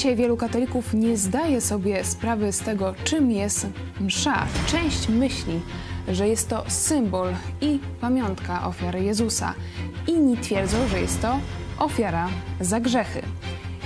Dzisiaj 0.00 0.16
wielu 0.16 0.36
katolików 0.36 0.94
nie 0.94 1.16
zdaje 1.16 1.60
sobie 1.60 2.04
sprawy 2.04 2.52
z 2.52 2.58
tego, 2.58 2.94
czym 3.04 3.30
jest 3.30 3.66
msza. 4.00 4.46
Część 4.66 5.08
myśli, 5.08 5.60
że 6.08 6.28
jest 6.28 6.48
to 6.48 6.64
symbol 6.68 7.28
i 7.60 7.78
pamiątka 8.00 8.66
ofiary 8.66 9.04
Jezusa. 9.04 9.54
Inni 10.06 10.36
twierdzą, 10.36 10.88
że 10.88 11.00
jest 11.00 11.22
to 11.22 11.38
ofiara 11.78 12.28
za 12.60 12.80
grzechy. 12.80 13.22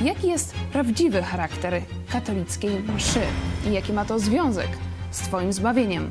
Jaki 0.00 0.28
jest 0.28 0.54
prawdziwy 0.72 1.22
charakter 1.22 1.82
katolickiej 2.12 2.82
mszy 2.96 3.22
i 3.68 3.72
jaki 3.72 3.92
ma 3.92 4.04
to 4.04 4.18
związek 4.18 4.68
z 5.10 5.18
Twoim 5.20 5.52
zbawieniem? 5.52 6.10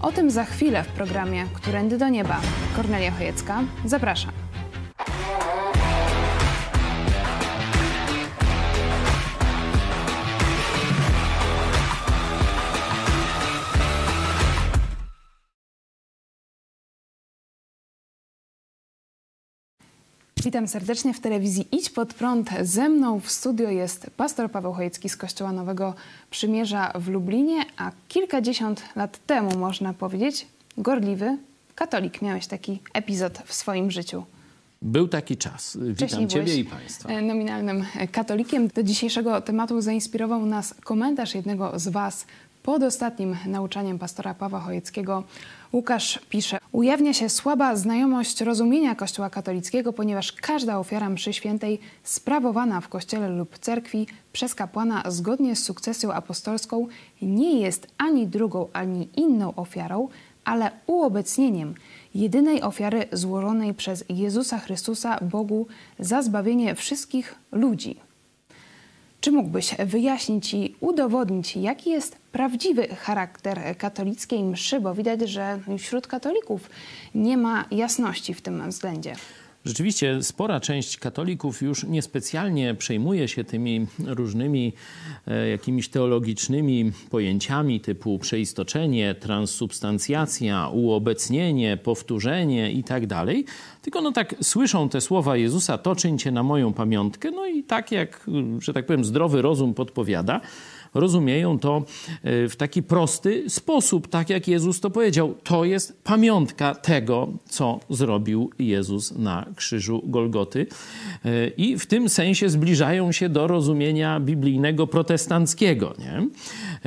O 0.00 0.12
tym 0.12 0.30
za 0.30 0.44
chwilę 0.44 0.84
w 0.84 0.88
programie 0.88 1.44
Którędy 1.54 1.98
do 1.98 2.08
Nieba. 2.08 2.40
Kornelia 2.76 3.10
Chojecka, 3.10 3.62
zapraszam. 3.84 4.39
Witam 20.44 20.68
serdecznie 20.68 21.14
w 21.14 21.20
telewizji 21.20 21.68
Idź 21.72 21.90
Pod 21.90 22.14
Prąd. 22.14 22.50
Ze 22.62 22.88
mną 22.88 23.20
w 23.20 23.30
studio 23.30 23.70
jest 23.70 24.10
pastor 24.16 24.50
Paweł 24.50 24.72
Chojecki 24.72 25.08
z 25.08 25.16
Kościoła 25.16 25.52
Nowego 25.52 25.94
Przymierza 26.30 26.92
w 26.94 27.08
Lublinie, 27.08 27.64
a 27.76 27.92
kilkadziesiąt 28.08 28.82
lat 28.96 29.26
temu, 29.26 29.58
można 29.58 29.94
powiedzieć, 29.94 30.46
gorliwy 30.78 31.38
katolik. 31.74 32.22
Miałeś 32.22 32.46
taki 32.46 32.80
epizod 32.94 33.38
w 33.46 33.54
swoim 33.54 33.90
życiu. 33.90 34.24
Był 34.82 35.08
taki 35.08 35.36
czas. 35.36 35.76
Witam 35.80 35.94
Wcześniej 35.94 36.28
Ciebie 36.28 36.44
byłeś 36.44 36.58
i 36.60 36.64
Państwa. 36.64 37.08
e, 37.08 37.22
nominalnym 37.22 37.84
katolikiem. 38.12 38.68
Do 38.68 38.82
dzisiejszego 38.82 39.40
tematu 39.40 39.80
zainspirował 39.80 40.46
nas 40.46 40.74
komentarz 40.84 41.34
jednego 41.34 41.78
z 41.78 41.88
Was 41.88 42.26
pod 42.70 42.82
ostatnim 42.82 43.36
nauczaniem 43.46 43.98
pastora 43.98 44.34
Pawła 44.34 44.60
Chojeckiego. 44.60 45.22
Łukasz 45.72 46.18
pisze: 46.28 46.58
Ujawnia 46.72 47.12
się 47.12 47.28
słaba 47.28 47.76
znajomość 47.76 48.40
rozumienia 48.40 48.94
Kościoła 48.94 49.30
katolickiego, 49.30 49.92
ponieważ 49.92 50.32
każda 50.32 50.78
ofiara 50.78 51.08
mszy 51.08 51.32
świętej 51.32 51.80
sprawowana 52.04 52.80
w 52.80 52.88
kościele 52.88 53.28
lub 53.28 53.58
cerkwi 53.58 54.06
przez 54.32 54.54
kapłana 54.54 55.02
zgodnie 55.08 55.56
z 55.56 55.62
sukcesją 55.62 56.12
apostolską 56.12 56.86
nie 57.22 57.60
jest 57.60 57.86
ani 57.98 58.26
drugą, 58.26 58.68
ani 58.72 59.08
inną 59.16 59.54
ofiarą, 59.54 60.08
ale 60.44 60.70
uobecnieniem 60.86 61.74
jedynej 62.14 62.62
ofiary 62.62 63.04
złożonej 63.12 63.74
przez 63.74 64.04
Jezusa 64.08 64.58
Chrystusa 64.58 65.18
Bogu 65.22 65.66
za 65.98 66.22
zbawienie 66.22 66.74
wszystkich 66.74 67.34
ludzi. 67.52 68.09
Czy 69.20 69.32
mógłbyś 69.32 69.74
wyjaśnić 69.86 70.54
i 70.54 70.74
udowodnić, 70.80 71.56
jaki 71.56 71.90
jest 71.90 72.16
prawdziwy 72.32 72.88
charakter 72.88 73.76
katolickiej 73.78 74.44
mszy? 74.44 74.80
Bo 74.80 74.94
widać, 74.94 75.20
że 75.20 75.60
wśród 75.78 76.06
katolików 76.06 76.70
nie 77.14 77.36
ma 77.36 77.64
jasności 77.70 78.34
w 78.34 78.40
tym 78.40 78.70
względzie. 78.70 79.14
Rzeczywiście 79.64 80.22
spora 80.22 80.60
część 80.60 80.96
katolików 80.96 81.62
już 81.62 81.84
niespecjalnie 81.84 82.74
przejmuje 82.74 83.28
się 83.28 83.44
tymi 83.44 83.86
różnymi 84.06 84.72
e, 85.26 85.48
jakimiś 85.48 85.88
teologicznymi 85.88 86.92
pojęciami 87.10 87.80
typu 87.80 88.18
przeistoczenie, 88.18 89.14
transsubstancjacja, 89.14 90.68
uobecnienie, 90.68 91.76
powtórzenie 91.76 92.72
i 92.72 92.84
tak 92.84 93.06
dalej. 93.06 93.44
Tylko 93.82 94.00
no 94.00 94.12
tak 94.12 94.34
słyszą 94.42 94.88
te 94.88 95.00
słowa 95.00 95.36
Jezusa, 95.36 95.78
to 95.78 95.96
czyńcie 95.96 96.32
na 96.32 96.42
moją 96.42 96.72
pamiątkę, 96.72 97.30
no 97.30 97.46
i 97.46 97.62
tak 97.62 97.92
jak, 97.92 98.26
że 98.58 98.72
tak 98.72 98.86
powiem, 98.86 99.04
zdrowy 99.04 99.42
rozum 99.42 99.74
podpowiada, 99.74 100.40
rozumieją 100.94 101.58
to 101.58 101.84
e, 102.22 102.48
w 102.48 102.56
taki 102.56 102.82
prosty 102.82 103.50
sposób, 103.50 104.08
tak 104.08 104.30
jak 104.30 104.48
Jezus 104.48 104.80
to 104.80 104.90
powiedział. 104.90 105.34
To 105.44 105.64
jest 105.64 106.02
pamiątka 106.02 106.74
tego, 106.74 107.28
co 107.48 107.80
zrobił 107.90 108.50
Jezus 108.58 109.12
na 109.12 109.46
krzyżu 109.56 110.02
Golgoty. 110.04 110.66
E, 111.24 111.48
I 111.48 111.78
w 111.78 111.86
tym 111.86 112.08
sensie 112.08 112.48
zbliżają 112.48 113.12
się 113.12 113.28
do 113.28 113.46
rozumienia 113.46 114.20
biblijnego 114.20 114.86
protestanckiego. 114.86 115.94
Nie? 115.98 116.28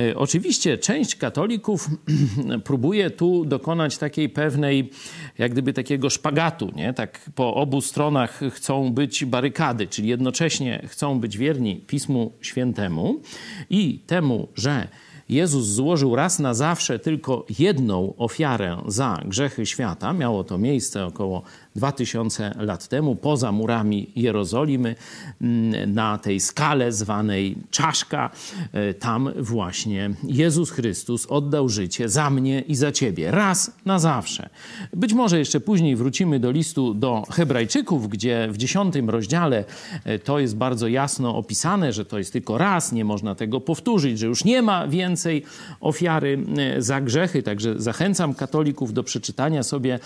E, 0.09 0.15
oczywiście 0.15 0.77
część 0.77 1.15
katolików 1.15 1.89
próbuje 2.63 3.09
tu 3.09 3.45
dokonać 3.45 3.97
takiej 3.97 4.29
pewnej, 4.29 4.89
jak 5.37 5.51
gdyby 5.51 5.73
takiego 5.73 6.09
szpagatu. 6.09 6.71
Nie? 6.75 6.93
Tak 6.93 7.29
po 7.35 7.55
obu 7.55 7.81
stronach 7.81 8.39
chcą 8.51 8.93
być 8.93 9.25
barykady, 9.25 9.87
czyli 9.87 10.07
jednocześnie 10.07 10.83
chcą 10.87 11.19
być 11.19 11.37
wierni 11.37 11.75
Pismu 11.75 12.31
Świętemu 12.41 13.21
i 13.69 13.92
temu, 13.99 14.47
że 14.55 14.87
Jezus 15.29 15.65
złożył 15.67 16.15
raz 16.15 16.39
na 16.39 16.53
zawsze 16.53 16.99
tylko 16.99 17.45
jedną 17.59 18.13
ofiarę 18.17 18.81
za 18.87 19.21
grzechy 19.25 19.65
świata. 19.65 20.13
Miało 20.13 20.43
to 20.43 20.57
miejsce 20.57 21.05
około 21.05 21.41
2000 21.75 22.55
lat 22.59 22.87
temu, 22.87 23.15
poza 23.15 23.51
murami 23.51 24.11
Jerozolimy, 24.15 24.95
mm, 25.41 25.93
na 25.93 26.17
tej 26.17 26.39
skale 26.39 26.91
zwanej 26.91 27.55
Czaszka. 27.71 28.29
E, 28.73 28.93
tam 28.93 29.29
właśnie 29.39 30.11
Jezus 30.23 30.71
Chrystus 30.71 31.25
oddał 31.25 31.69
życie 31.69 32.09
za 32.09 32.29
mnie 32.29 32.61
i 32.61 32.75
za 32.75 32.91
ciebie, 32.91 33.31
raz 33.31 33.71
na 33.85 33.99
zawsze. 33.99 34.49
Być 34.93 35.13
może 35.13 35.39
jeszcze 35.39 35.59
później 35.59 35.95
wrócimy 35.95 36.39
do 36.39 36.51
listu 36.51 36.93
do 36.93 37.23
Hebrajczyków, 37.31 38.09
gdzie 38.09 38.47
w 38.51 38.57
dziesiątym 38.57 39.09
rozdziale 39.09 39.65
e, 40.03 40.19
to 40.19 40.39
jest 40.39 40.55
bardzo 40.55 40.87
jasno 40.87 41.35
opisane, 41.35 41.93
że 41.93 42.05
to 42.05 42.17
jest 42.17 42.33
tylko 42.33 42.57
raz, 42.57 42.91
nie 42.91 43.05
można 43.05 43.35
tego 43.35 43.61
powtórzyć, 43.61 44.19
że 44.19 44.27
już 44.27 44.45
nie 44.45 44.61
ma 44.61 44.87
więcej 44.87 45.43
ofiary 45.81 46.45
e, 46.57 46.81
za 46.81 47.01
grzechy. 47.01 47.43
Także 47.43 47.73
zachęcam 47.77 48.33
katolików 48.33 48.93
do 48.93 49.03
przeczytania 49.03 49.63
sobie 49.63 49.99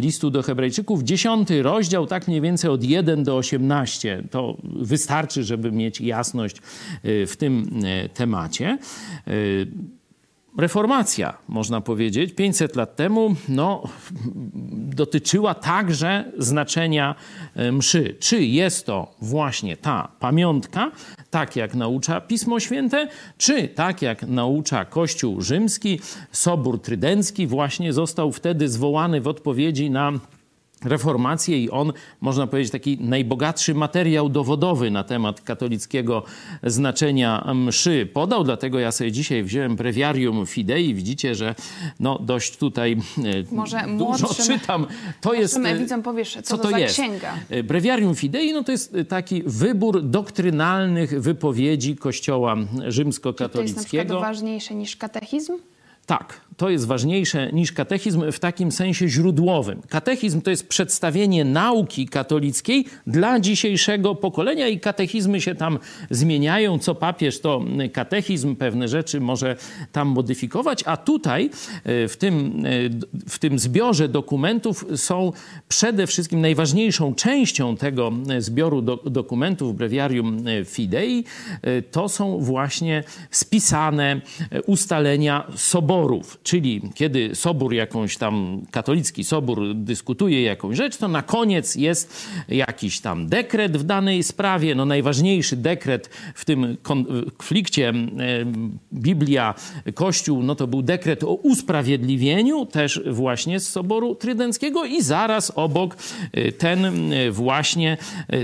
listu 0.00 0.30
do 0.30 0.42
Hebrajczyków 0.42 0.71
Hebrajczyków, 0.72 1.02
10 1.02 1.50
rozdział, 1.50 2.06
tak 2.06 2.28
mniej 2.28 2.40
więcej 2.40 2.70
od 2.70 2.84
1 2.84 3.24
do 3.24 3.36
18. 3.36 4.22
To 4.30 4.56
wystarczy, 4.64 5.44
żeby 5.44 5.72
mieć 5.72 6.00
jasność 6.00 6.56
y, 7.04 7.26
w 7.26 7.36
tym 7.36 7.84
y, 7.84 8.08
temacie. 8.08 8.78
Y, 9.28 9.66
reformacja, 10.58 11.38
można 11.48 11.80
powiedzieć, 11.80 12.34
500 12.34 12.76
lat 12.76 12.96
temu, 12.96 13.34
no, 13.48 13.82
dotyczyła 14.74 15.54
także 15.54 16.32
znaczenia 16.38 17.14
mszy. 17.72 18.16
Czy 18.20 18.44
jest 18.44 18.86
to 18.86 19.14
właśnie 19.20 19.76
ta 19.76 20.08
pamiątka, 20.20 20.90
tak 21.30 21.56
jak 21.56 21.74
naucza 21.74 22.20
Pismo 22.20 22.60
Święte, 22.60 23.08
czy 23.38 23.68
tak 23.68 24.02
jak 24.02 24.22
naucza 24.22 24.84
Kościół 24.84 25.40
Rzymski, 25.40 26.00
Sobór 26.32 26.82
Trydencki 26.82 27.46
właśnie 27.46 27.92
został 27.92 28.32
wtedy 28.32 28.68
zwołany 28.68 29.20
w 29.20 29.28
odpowiedzi 29.28 29.90
na 29.90 30.12
reformację 30.84 31.64
i 31.64 31.70
on, 31.70 31.92
można 32.20 32.46
powiedzieć, 32.46 32.72
taki 32.72 32.98
najbogatszy 33.00 33.74
materiał 33.74 34.28
dowodowy 34.28 34.90
na 34.90 35.04
temat 35.04 35.40
katolickiego 35.40 36.22
znaczenia 36.62 37.52
mszy 37.54 38.08
podał. 38.12 38.44
Dlatego 38.44 38.78
ja 38.78 38.92
sobie 38.92 39.12
dzisiaj 39.12 39.42
wziąłem 39.42 39.76
breviarium 39.76 40.46
Fidei. 40.46 40.94
Widzicie, 40.94 41.34
że 41.34 41.54
no 42.00 42.18
dość 42.18 42.56
tutaj 42.56 42.96
e, 43.52 43.54
Może 43.54 43.84
dużo 43.98 44.04
młodszym, 44.26 44.58
czytam. 44.58 44.86
To 45.20 45.34
jest, 45.34 45.58
My 45.58 45.78
widzom 45.78 46.02
powiesz, 46.02 46.34
co, 46.34 46.42
co 46.42 46.58
to, 46.58 46.70
to 46.70 46.78
jest. 46.78 46.94
księga. 46.94 47.34
E, 47.50 47.62
breviarium 47.62 48.14
Fidei 48.14 48.52
no 48.52 48.64
to 48.64 48.72
jest 48.72 48.96
taki 49.08 49.42
wybór 49.46 50.02
doktrynalnych 50.02 51.22
wypowiedzi 51.22 51.96
Kościoła 51.96 52.54
To 52.54 52.60
jest 52.60 52.66
na 52.72 52.80
przykład 52.80 52.92
rzymskokatolickiego. 52.92 54.20
ważniejsze 54.20 54.74
niż 54.74 54.96
katechizm? 54.96 55.52
Tak, 56.06 56.40
to 56.56 56.70
jest 56.70 56.86
ważniejsze 56.86 57.52
niż 57.52 57.72
katechizm 57.72 58.32
w 58.32 58.38
takim 58.38 58.72
sensie 58.72 59.08
źródłowym. 59.08 59.82
Katechizm 59.88 60.40
to 60.40 60.50
jest 60.50 60.68
przedstawienie 60.68 61.44
nauki 61.44 62.08
katolickiej 62.08 62.84
dla 63.06 63.40
dzisiejszego 63.40 64.14
pokolenia 64.14 64.68
i 64.68 64.80
katechizmy 64.80 65.40
się 65.40 65.54
tam 65.54 65.78
zmieniają. 66.10 66.78
Co 66.78 66.94
papież 66.94 67.40
to 67.40 67.64
katechizm, 67.92 68.56
pewne 68.56 68.88
rzeczy 68.88 69.20
może 69.20 69.56
tam 69.92 70.08
modyfikować, 70.08 70.82
a 70.86 70.96
tutaj 70.96 71.50
e, 71.84 72.08
w 72.08 72.16
tym, 72.16 72.64
e, 72.66 73.28
w 73.28 73.38
tym 73.38 73.58
zbiorze 73.58 74.08
dokumentów 74.08 74.84
są 74.96 75.32
przede 75.68 76.06
wszystkim 76.06 76.40
najważniejszą 76.40 77.14
częścią 77.14 77.76
tego 77.76 78.12
zbioru 78.38 78.82
do, 78.82 78.96
dokumentów 78.96 79.76
Breviarium 79.76 80.44
Fidei 80.64 81.24
to 81.90 82.08
są 82.08 82.38
właśnie 82.38 83.04
spisane 83.30 84.20
ustalenia 84.66 85.46
soborów, 85.56 86.38
czyli 86.52 86.80
kiedy 86.94 87.34
sobór 87.34 87.74
jakąś 87.74 88.16
tam, 88.16 88.62
katolicki 88.70 89.24
sobór 89.24 89.74
dyskutuje 89.74 90.42
jakąś 90.42 90.76
rzecz, 90.76 90.96
to 90.96 91.08
na 91.08 91.22
koniec 91.22 91.74
jest 91.74 92.28
jakiś 92.48 93.00
tam 93.00 93.28
dekret 93.28 93.76
w 93.76 93.84
danej 93.84 94.22
sprawie. 94.22 94.74
No 94.74 94.84
najważniejszy 94.84 95.56
dekret 95.56 96.10
w 96.34 96.44
tym 96.44 96.76
konflikcie 96.82 97.92
Biblia, 98.92 99.54
Kościół, 99.94 100.42
no 100.42 100.54
to 100.54 100.66
był 100.66 100.82
dekret 100.82 101.24
o 101.24 101.34
usprawiedliwieniu, 101.34 102.66
też 102.66 103.00
właśnie 103.06 103.60
z 103.60 103.68
Soboru 103.68 104.14
Trydenckiego 104.14 104.84
i 104.84 105.02
zaraz 105.02 105.52
obok 105.54 105.96
e, 106.32 106.52
ten 106.52 107.12
e, 107.12 107.30
właśnie 107.30 107.96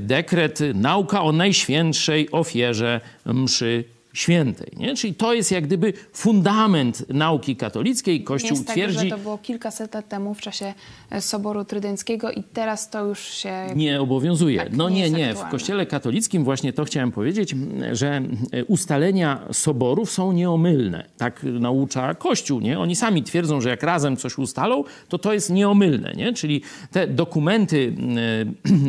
dekret 0.02 0.58
nauka 0.74 1.22
o 1.22 1.32
najświętszej 1.32 2.28
ofierze 2.32 3.00
mszy 3.26 3.84
świętej. 4.12 4.72
Nie? 4.76 4.94
Czyli 4.94 5.14
to 5.14 5.34
jest 5.34 5.50
jak 5.50 5.64
gdyby 5.64 5.92
fundament 6.12 7.08
nauki 7.08 7.56
katolickiej. 7.56 8.24
Kościół 8.24 8.56
jest 8.56 8.68
twierdzi... 8.68 8.96
Tak, 8.96 9.04
że 9.04 9.10
to 9.10 9.18
było 9.18 9.38
kilkaset 9.38 9.94
lat 9.94 10.08
temu 10.08 10.34
w 10.34 10.40
czasie 10.40 10.74
e, 11.10 11.20
Soboru 11.20 11.64
Trydenckiego 11.64 12.30
i 12.30 12.42
teraz 12.42 12.90
to 12.90 13.04
już 13.04 13.20
się... 13.20 13.66
Nie 13.76 14.00
obowiązuje. 14.00 14.58
Tak, 14.58 14.72
no 14.72 14.88
nie 14.88 14.98
nie, 15.10 15.18
nie. 15.18 15.34
W. 15.34 15.50
Kościele 15.50 15.86
katolickim 15.86 16.44
właśnie 16.44 16.72
to 16.72 16.84
chciałem 16.84 17.12
powiedzieć, 17.12 17.54
że 17.92 18.22
e, 18.52 18.64
ustalenia 18.64 19.40
soborów 19.52 20.10
są 20.10 20.32
nieomylne. 20.32 21.04
Tak 21.16 21.42
naucza 21.42 22.14
Kościół, 22.14 22.60
nie? 22.60 22.78
Oni 22.78 22.96
sami 22.96 23.22
twierdzą, 23.22 23.60
że 23.60 23.68
jak 23.68 23.82
razem 23.82 24.16
coś 24.16 24.38
ustalą, 24.38 24.84
to 25.08 25.18
to 25.18 25.32
jest 25.32 25.50
nieomylne, 25.50 26.12
nie? 26.12 26.32
Czyli 26.32 26.62
te 26.90 27.06
dokumenty 27.06 27.94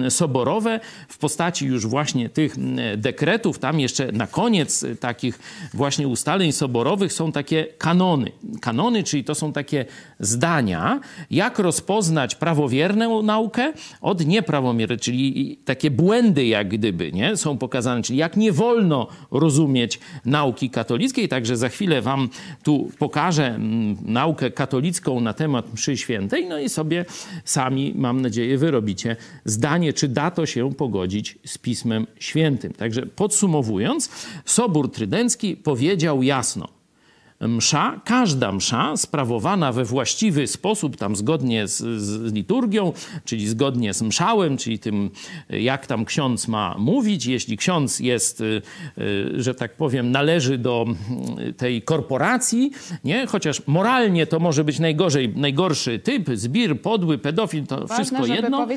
e, 0.06 0.12
soborowe 0.20 0.80
w 1.08 1.18
postaci 1.18 1.66
już 1.66 1.88
właśnie 1.88 2.30
tych 2.30 2.56
dekretów, 2.98 3.60
tam 3.60 3.80
jeszcze 3.80 4.12
na 4.12 4.28
koniec 4.28 4.84
e, 4.84 4.96
takich 5.20 5.40
właśnie 5.74 6.08
ustaleń 6.08 6.52
soborowych 6.52 7.14
są 7.14 7.32
takie 7.32 7.68
kanony. 7.78 8.32
Kanony, 8.62 9.04
czyli 9.04 9.24
to 9.24 9.36
są 9.36 9.54
takie 9.54 9.86
zdania, 10.20 11.00
jak 11.32 11.60
rozpoznać 11.60 12.36
prawowierną 12.36 13.22
naukę 13.22 13.74
od 14.02 14.26
nieprawomiernej, 14.26 15.00
czyli 15.00 15.60
takie 15.66 15.92
błędy 15.92 16.46
jak 16.46 16.68
gdyby, 16.70 17.12
nie? 17.12 17.38
Są 17.38 17.58
pokazane, 17.58 18.02
czyli 18.02 18.20
jak 18.20 18.38
nie 18.38 18.52
wolno 18.52 19.08
rozumieć 19.32 20.00
nauki 20.26 20.70
katolickiej. 20.70 21.28
Także 21.28 21.58
za 21.58 21.70
chwilę 21.70 22.02
wam 22.02 22.30
tu 22.64 22.92
pokażę 23.00 23.48
mm, 23.48 23.98
naukę 24.02 24.52
katolicką 24.52 25.20
na 25.20 25.34
temat 25.34 25.74
mszy 25.74 25.98
świętej, 25.98 26.48
no 26.48 26.60
i 26.60 26.70
sobie 26.70 27.06
sami, 27.46 27.94
mam 27.96 28.22
nadzieję, 28.22 28.58
wyrobicie 28.58 29.16
zdanie, 29.46 29.94
czy 29.94 30.08
da 30.08 30.32
to 30.32 30.46
się 30.46 30.74
pogodzić 30.74 31.38
z 31.46 31.58
Pismem 31.58 32.08
Świętym. 32.20 32.74
Także 32.74 33.06
podsumowując, 33.06 34.10
Sobór 34.46 34.92
Trydencki 35.00 35.58
powiedział 35.58 36.24
jasno, 36.24 36.68
msza, 37.48 38.02
każda 38.06 38.52
msza 38.52 38.98
sprawowana 38.98 39.72
we 39.72 39.86
właściwy 39.86 40.48
sposób, 40.48 40.98
tam 40.98 41.16
zgodnie 41.16 41.68
z, 41.68 42.02
z 42.02 42.34
liturgią, 42.34 42.94
czyli 43.26 43.48
zgodnie 43.48 43.94
z 43.94 44.02
mszałem, 44.02 44.58
czyli 44.58 44.80
tym, 44.80 45.10
jak 45.50 45.88
tam 45.88 46.06
ksiądz 46.06 46.48
ma 46.48 46.76
mówić. 46.78 47.26
Jeśli 47.26 47.58
ksiądz 47.58 48.00
jest, 48.00 48.42
y, 48.42 48.62
y, 48.98 49.42
że 49.42 49.56
tak 49.56 49.76
powiem, 49.76 50.12
należy 50.12 50.58
do 50.58 50.86
y, 51.40 51.54
tej 51.54 51.82
korporacji, 51.82 52.72
nie? 53.04 53.28
chociaż 53.28 53.62
moralnie 53.68 54.28
to 54.28 54.40
może 54.40 54.64
być 54.64 54.80
najgorzej, 54.80 55.34
najgorszy 55.36 56.00
typ, 56.00 56.30
zbir, 56.34 56.82
podły, 56.82 57.18
pedofil, 57.18 57.68
to 57.68 57.80
Ważne, 57.80 57.96
wszystko 57.96 58.26
jedno. 58.26 58.68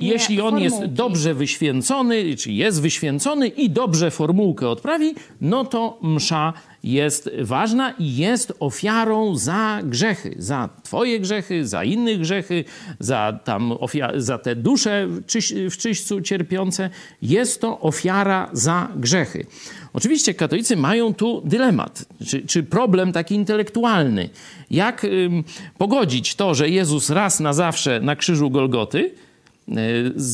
Jeśli 0.00 0.40
on 0.40 0.58
jest 0.58 0.76
formułki. 0.76 0.96
dobrze 0.96 1.34
wyświęcony, 1.34 2.36
czy 2.36 2.52
jest 2.52 2.82
wyświęcony 2.82 3.48
i 3.48 3.70
dobrze 3.70 4.10
formułkę 4.10 4.68
odprawi, 4.68 5.14
no 5.40 5.64
to 5.64 5.98
msza 6.02 6.52
jest 6.82 7.30
ważna 7.40 7.90
i 7.90 8.16
jest 8.16 8.52
ofiarą 8.60 9.36
za 9.36 9.80
grzechy, 9.84 10.34
za 10.38 10.68
twoje 10.82 11.20
grzechy, 11.20 11.66
za 11.66 11.84
innych 11.84 12.20
grzechy, 12.20 12.64
za, 12.98 13.38
tam 13.44 13.74
za 14.16 14.38
te 14.38 14.56
dusze 14.56 15.06
w, 15.06 15.26
czyś, 15.26 15.52
czyśćcu 15.78 16.20
cierpiące. 16.20 16.90
Jest 17.22 17.60
to 17.60 17.80
ofiara 17.80 18.50
za 18.52 18.88
grzechy. 18.96 19.46
Oczywiście 19.92 20.34
katolicy 20.34 20.76
mają 20.76 21.14
tu 21.14 21.42
dylemat, 21.44 22.04
czy, 22.26 22.42
czy 22.42 22.62
problem 22.62 23.12
taki 23.12 23.34
intelektualny. 23.34 24.28
Jak 24.70 25.06
pogodzić 25.78 26.34
to, 26.34 26.54
że 26.54 26.68
Jezus 26.68 27.10
raz 27.10 27.40
na 27.40 27.52
zawsze 27.52 28.00
na 28.00 28.16
krzyżu 28.16 28.50
Golgoty 28.50 29.10
y, 29.68 29.74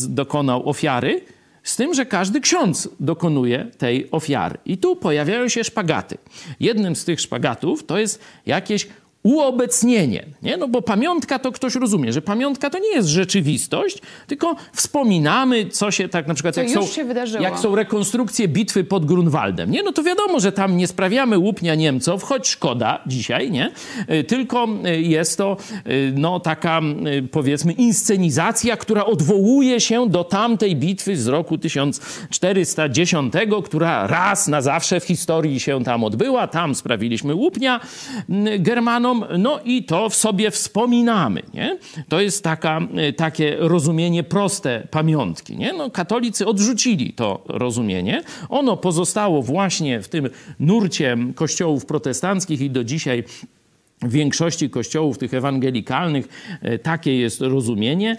dokonał 0.09 0.69
ofiary, 0.69 1.21
z 1.65 1.77
tym, 1.77 1.95
że 1.95 2.07
każdy 2.07 2.41
ksiądz 2.41 2.89
dokonuje 3.01 3.71
tej 3.79 4.11
ofiary. 4.11 4.59
I 4.67 4.79
tu 4.79 4.97
pojawiają 4.97 5.49
się 5.49 5.65
szpagaty. 5.65 6.19
Jednym 6.61 6.97
z 6.97 7.05
tych 7.05 7.21
szpagatów 7.21 7.87
to 7.87 7.99
jest 7.99 8.21
jakieś 8.47 8.89
uobecnienie. 9.25 10.27
Nie? 10.43 10.57
No 10.57 10.69
bo 10.69 10.83
pamiątka 10.83 11.39
to 11.39 11.53
ktoś 11.53 11.75
rozumie, 11.75 12.13
że 12.13 12.23
pamiątka 12.23 12.71
to 12.71 12.79
nie 12.79 12.89
jest 12.89 13.09
rzeczywistość, 13.09 13.99
tylko 14.27 14.57
wspominamy, 14.73 15.67
co 15.67 15.91
się 15.91 16.09
tak 16.09 16.27
na 16.27 16.35
przykład... 16.35 16.55
Co 16.55 16.61
jak 16.61 16.71
są. 16.71 16.81
Jak 17.41 17.59
są 17.59 17.75
rekonstrukcje 17.75 18.49
bitwy 18.49 18.85
pod 18.85 19.07
Grunwaldem. 19.07 19.71
Nie? 19.71 19.83
No 19.83 19.93
to 19.93 20.03
wiadomo, 20.03 20.41
że 20.41 20.53
tam 20.53 20.77
nie 20.77 20.87
sprawiamy 20.87 21.39
łupnia 21.39 21.75
Niemców, 21.75 22.23
choć 22.23 22.49
szkoda 22.49 22.99
dzisiaj, 23.07 23.51
nie? 23.51 23.73
Y, 24.11 24.25
Tylko 24.25 24.69
y, 24.87 25.01
jest 25.01 25.39
to 25.39 25.57
y, 25.87 26.13
no, 26.17 26.41
taka 26.41 26.81
powiedzmy 27.31 27.73
inscenizacja, 27.73 28.77
która 28.77 29.05
odwołuje 29.05 29.81
się 29.81 30.09
do 30.09 30.25
tamtej 30.25 30.77
bitwy 30.77 31.17
z 31.17 31.27
roku 31.27 31.59
1410, 31.59 33.35
która 33.65 34.07
raz 34.07 34.49
na 34.49 34.61
zawsze 34.61 35.01
w 35.01 35.05
historii 35.05 35.61
się 35.61 35.85
tam 35.85 36.05
odbyła. 36.05 36.47
Tam 36.47 36.75
sprawiliśmy 36.75 37.35
łupnia 37.35 37.81
mm, 38.29 38.63
No 39.39 39.61
i 39.65 39.85
to 39.85 40.09
w 40.09 40.15
sobie 40.15 40.51
wspominamy. 40.51 41.43
Nie? 41.55 41.79
To 42.09 42.21
jest 42.21 42.45
taka, 42.45 42.81
y, 43.09 43.13
takie 43.13 43.57
rozumienie 43.59 44.23
proste 44.23 44.89
pamiątki. 44.91 45.57
Nie? 45.57 45.73
No, 45.73 45.91
katolicy 45.91 46.47
odrzucili 46.47 47.13
to 47.13 47.43
rozumienie. 47.49 48.23
Ono 48.49 48.77
pozostało 48.77 49.43
właśnie 49.43 50.01
w 50.01 50.09
tym 50.09 50.29
nurcie 50.61 51.17
kościołów 51.35 51.87
protestanckich 51.87 52.61
i 52.61 52.71
do 52.71 52.85
dzisiaj 52.85 53.25
w 54.05 54.13
większości 54.13 54.71
kościołów 54.71 55.19
tych 55.19 55.35
ewangelikalnych 55.35 56.29
e, 56.63 56.79
takie 56.79 57.19
jest 57.19 57.41
rozumienie 57.41 58.17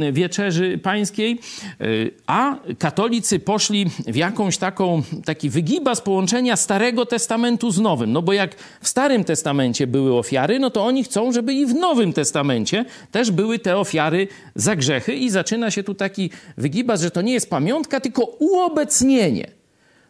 e, 0.00 0.12
wieczerzy 0.12 0.78
pańskiej, 0.78 1.38
E, 1.80 1.86
a 2.26 2.56
katolicy 2.78 3.38
poszli 3.38 3.86
w 4.06 4.16
jakąś 4.16 4.58
taką, 4.58 5.02
taki 5.24 5.50
wygibas 5.50 6.00
połączenia 6.00 6.56
Starego 6.56 7.06
Testamentu 7.06 7.70
z 7.70 7.80
Nowym. 7.80 8.12
No 8.12 8.22
bo 8.22 8.32
jak 8.32 8.54
w 8.80 8.88
Starym 8.88 9.24
Testamencie 9.24 9.86
były 9.86 10.18
ofiary, 10.18 10.58
no 10.58 10.70
to 10.70 10.84
oni 10.84 11.04
chcą, 11.04 11.32
żeby 11.32 11.54
i 11.54 11.66
w 11.66 11.74
Nowym 11.74 12.12
Testamencie 12.12 12.84
też 13.10 13.30
były 13.30 13.58
te 13.58 13.76
ofiary 13.78 14.28
za 14.54 14.76
grzechy 14.76 15.14
i 15.14 15.30
zaczyna 15.30 15.70
się 15.70 15.82
tu 15.82 15.94
taki 15.94 16.30
wygibas, 16.56 17.02
że 17.02 17.10
to 17.10 17.22
nie 17.22 17.32
jest 17.32 17.50
pamiątka, 17.50 18.00
tylko 18.00 18.24
uobecnienie. 18.24 19.61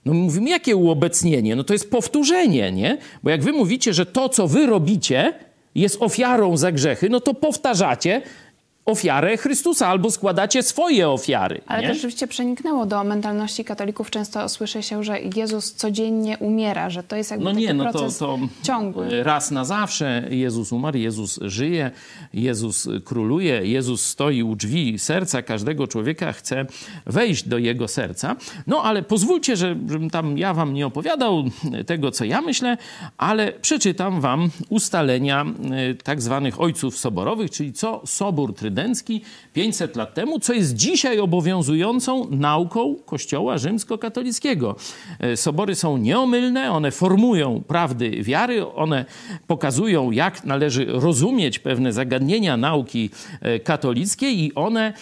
No 0.04 0.14
mówimy, 0.14 0.50
jakie 0.50 0.76
uobecnienie? 0.76 1.56
No 1.56 1.64
to 1.64 1.72
jest 1.72 1.90
powtórzenie, 1.90 2.72
nie? 2.72 2.98
Bo 3.22 3.30
jak 3.30 3.42
wy 3.42 3.52
mówicie, 3.52 3.94
że 3.94 4.06
to, 4.06 4.28
co 4.28 4.48
wy 4.48 4.66
robicie, 4.66 5.34
jest 5.74 6.02
ofiarą 6.02 6.56
za 6.56 6.72
grzechy, 6.72 7.08
no 7.08 7.20
to 7.20 7.34
powtarzacie 7.34 8.22
ofiarę 8.86 9.36
Chrystusa 9.36 9.88
albo 9.88 10.10
składacie 10.10 10.62
swoje 10.62 11.08
ofiary. 11.08 11.60
Ale 11.66 11.82
nie? 11.82 11.88
to 11.88 11.94
rzeczywiście 11.94 12.26
przeniknęło 12.26 12.86
do 12.86 13.04
mentalności 13.04 13.64
katolików. 13.64 14.10
Często 14.10 14.48
słyszy 14.48 14.82
się, 14.82 15.04
że 15.04 15.20
Jezus 15.36 15.72
codziennie 15.72 16.38
umiera, 16.38 16.90
że 16.90 17.02
to 17.02 17.16
jest 17.16 17.30
jakby 17.30 17.44
No 17.44 17.50
taki 17.50 17.62
nie, 17.62 17.74
no 17.74 17.84
to, 17.84 17.90
proces 17.90 18.18
to 18.18 18.38
ciągły. 18.62 19.22
raz 19.22 19.50
na 19.50 19.64
zawsze 19.64 20.24
Jezus 20.30 20.72
umarł, 20.72 20.98
Jezus 20.98 21.38
żyje, 21.42 21.90
Jezus 22.34 22.88
króluje, 23.04 23.66
Jezus 23.66 24.06
stoi 24.06 24.42
u 24.42 24.56
drzwi 24.56 24.98
serca 24.98 25.42
każdego 25.42 25.86
człowieka, 25.86 26.32
chce 26.32 26.66
wejść 27.06 27.48
do 27.48 27.58
jego 27.58 27.88
serca. 27.88 28.36
No 28.66 28.82
ale 28.82 29.02
pozwólcie, 29.02 29.56
że, 29.56 29.68
żebym 29.68 30.10
tam 30.10 30.38
ja 30.38 30.54
wam 30.54 30.74
nie 30.74 30.86
opowiadał 30.86 31.44
tego, 31.86 32.10
co 32.10 32.24
ja 32.24 32.40
myślę, 32.40 32.76
ale 33.18 33.52
przeczytam 33.52 34.20
wam 34.20 34.50
ustalenia 34.68 35.44
e, 35.90 35.94
tak 35.94 36.22
zwanych 36.22 36.60
ojców 36.60 36.98
soborowych, 36.98 37.50
czyli 37.50 37.72
co 37.72 38.02
Sobór 38.06 38.54
Trydencki 38.76 39.22
500 39.52 39.96
lat 39.96 40.14
temu, 40.14 40.38
co 40.40 40.52
jest 40.52 40.74
dzisiaj 40.74 41.18
obowiązującą 41.18 42.26
nauką 42.30 42.94
Kościoła 43.06 43.58
rzymskokatolickiego. 43.58 44.76
E, 45.20 45.36
Sobory 45.36 45.74
są 45.74 45.96
nieomylne, 45.96 46.70
one 46.70 46.90
formują 46.90 47.62
prawdy 47.68 48.10
wiary, 48.10 48.66
one 48.66 49.04
pokazują, 49.46 50.10
jak 50.10 50.44
należy 50.44 50.86
rozumieć 50.88 51.58
pewne 51.58 51.92
zagadnienia 51.92 52.56
nauki 52.56 53.10
e, 53.40 53.60
katolickiej 53.60 54.44
i 54.44 54.54
one, 54.54 54.92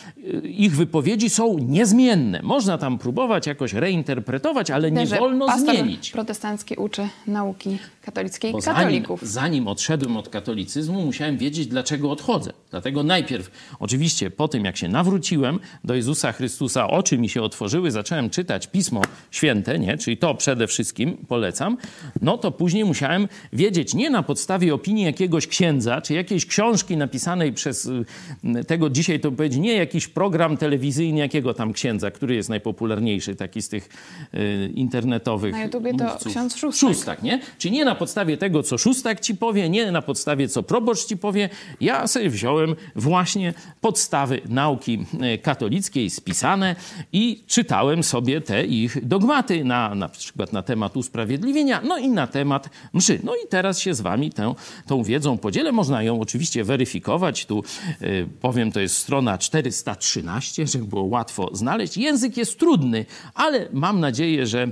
e, 0.44 0.48
ich 0.48 0.76
wypowiedzi 0.76 1.30
są 1.30 1.58
niezmienne. 1.58 2.40
Można 2.42 2.78
tam 2.78 2.98
próbować 2.98 3.46
jakoś 3.46 3.72
reinterpretować, 3.72 4.70
ale 4.70 4.90
nie 4.90 5.06
Że 5.06 5.16
wolno 5.16 5.58
zmienić. 5.58 6.10
protestancki 6.10 6.74
uczy 6.76 7.08
nauki 7.26 7.78
katolickiej. 8.10 8.52
Bo 8.52 8.58
katolików. 8.58 9.20
Zanim, 9.20 9.32
zanim 9.32 9.68
odszedłem 9.68 10.16
od 10.16 10.28
katolicyzmu, 10.28 11.04
musiałem 11.04 11.38
wiedzieć, 11.38 11.66
dlaczego 11.66 12.10
odchodzę. 12.10 12.52
Dlatego 12.70 13.02
najpierw, 13.02 13.50
oczywiście 13.78 14.30
po 14.30 14.48
tym, 14.48 14.64
jak 14.64 14.76
się 14.76 14.88
nawróciłem 14.88 15.58
do 15.84 15.94
Jezusa 15.94 16.32
Chrystusa, 16.32 16.88
oczy 16.88 17.18
mi 17.18 17.28
się 17.28 17.42
otworzyły, 17.42 17.90
zacząłem 17.90 18.30
czytać 18.30 18.66
Pismo 18.66 19.02
Święte, 19.30 19.78
nie? 19.78 19.98
czyli 19.98 20.16
to 20.16 20.34
przede 20.34 20.66
wszystkim 20.66 21.16
polecam, 21.28 21.76
no 22.22 22.38
to 22.38 22.50
później 22.50 22.84
musiałem 22.84 23.28
wiedzieć, 23.52 23.94
nie 23.94 24.10
na 24.10 24.22
podstawie 24.22 24.74
opinii 24.74 25.04
jakiegoś 25.04 25.46
księdza, 25.46 26.00
czy 26.00 26.14
jakiejś 26.14 26.46
książki 26.46 26.96
napisanej 26.96 27.52
przez 27.52 27.86
y, 27.86 28.64
tego 28.66 28.90
dzisiaj 28.90 29.20
to 29.20 29.32
powiedzieć, 29.32 29.58
nie 29.58 29.74
jakiś 29.74 30.08
program 30.08 30.56
telewizyjny 30.56 31.18
jakiego 31.18 31.54
tam 31.54 31.72
księdza, 31.72 32.10
który 32.10 32.34
jest 32.34 32.48
najpopularniejszy, 32.48 33.36
taki 33.36 33.62
z 33.62 33.68
tych 33.68 33.88
y, 34.34 34.70
internetowych 34.74 35.52
Na 35.52 35.62
YouTubie 35.64 35.94
to 35.94 36.04
mówców. 36.04 36.32
ksiądz 36.32 36.56
Szóstak. 36.56 36.90
Szóstak, 36.90 37.22
nie? 37.22 37.40
Czyli 37.58 37.74
nie 37.74 37.84
na 37.84 37.94
podstawie 38.00 38.36
tego, 38.36 38.62
co 38.62 38.78
szóstak 38.78 39.20
ci 39.20 39.34
powie, 39.34 39.70
nie 39.70 39.92
na 39.92 40.02
podstawie, 40.02 40.48
co 40.48 40.62
proboszcz 40.62 41.06
ci 41.06 41.16
powie. 41.16 41.48
Ja 41.80 42.06
sobie 42.06 42.30
wziąłem 42.30 42.76
właśnie 42.96 43.54
podstawy 43.80 44.40
nauki 44.48 45.06
e, 45.20 45.38
katolickiej 45.38 46.10
spisane 46.10 46.76
i 47.12 47.44
czytałem 47.46 48.02
sobie 48.02 48.40
te 48.40 48.64
ich 48.64 49.06
dogmaty 49.06 49.64
na, 49.64 49.94
na 49.94 50.08
przykład 50.08 50.52
na 50.52 50.62
temat 50.62 50.96
usprawiedliwienia, 50.96 51.80
no 51.84 51.98
i 51.98 52.08
na 52.08 52.26
temat 52.26 52.70
mszy. 52.92 53.20
No 53.24 53.34
i 53.34 53.48
teraz 53.48 53.78
się 53.78 53.94
z 53.94 54.00
wami 54.00 54.30
tę, 54.32 54.54
tą 54.86 55.02
wiedzą 55.02 55.38
podzielę. 55.38 55.72
Można 55.72 56.02
ją 56.02 56.20
oczywiście 56.20 56.64
weryfikować. 56.64 57.46
Tu 57.46 57.64
e, 58.00 58.06
powiem, 58.40 58.72
to 58.72 58.80
jest 58.80 58.96
strona 58.96 59.38
413, 59.38 60.66
żeby 60.66 60.84
było 60.84 61.02
łatwo 61.02 61.50
znaleźć. 61.52 61.96
Język 61.96 62.36
jest 62.36 62.58
trudny, 62.58 63.06
ale 63.34 63.68
mam 63.72 64.00
nadzieję, 64.00 64.46
że 64.46 64.62
e, 64.62 64.70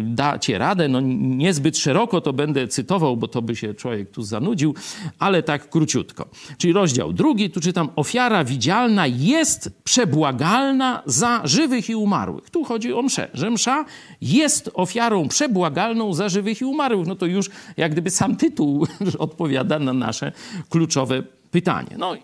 dacie 0.00 0.58
radę. 0.58 0.88
No 0.88 1.00
niezbyt 1.00 1.78
szeroko 1.78 2.20
to 2.20 2.32
będę 2.32 2.47
cytował, 2.68 3.16
bo 3.16 3.28
to 3.28 3.42
by 3.42 3.56
się 3.56 3.74
człowiek 3.74 4.10
tu 4.10 4.22
zanudził, 4.22 4.74
ale 5.18 5.42
tak 5.42 5.70
króciutko. 5.70 6.28
Czyli 6.58 6.72
rozdział 6.72 7.12
drugi, 7.12 7.50
tu 7.50 7.60
czytam, 7.60 7.88
ofiara 7.96 8.44
widzialna 8.44 9.06
jest 9.06 9.70
przebłagalna 9.84 11.02
za 11.06 11.40
żywych 11.44 11.90
i 11.90 11.94
umarłych. 11.94 12.50
Tu 12.50 12.64
chodzi 12.64 12.92
o 12.92 13.02
mszę, 13.02 13.28
że 13.34 13.50
msza 13.50 13.84
jest 14.20 14.70
ofiarą 14.74 15.28
przebłagalną 15.28 16.14
za 16.14 16.28
żywych 16.28 16.60
i 16.60 16.64
umarłych. 16.64 17.06
No 17.06 17.16
to 17.16 17.26
już 17.26 17.50
jak 17.76 17.92
gdyby 17.92 18.10
sam 18.10 18.36
tytuł 18.36 18.86
odpowiada 19.18 19.78
na 19.78 19.92
nasze 19.92 20.32
kluczowe 20.68 21.22
pytanie. 21.50 21.96
No 21.98 22.16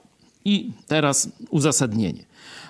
i 0.44 0.70
teraz 0.86 1.28
uzasadnienie. 1.50 2.24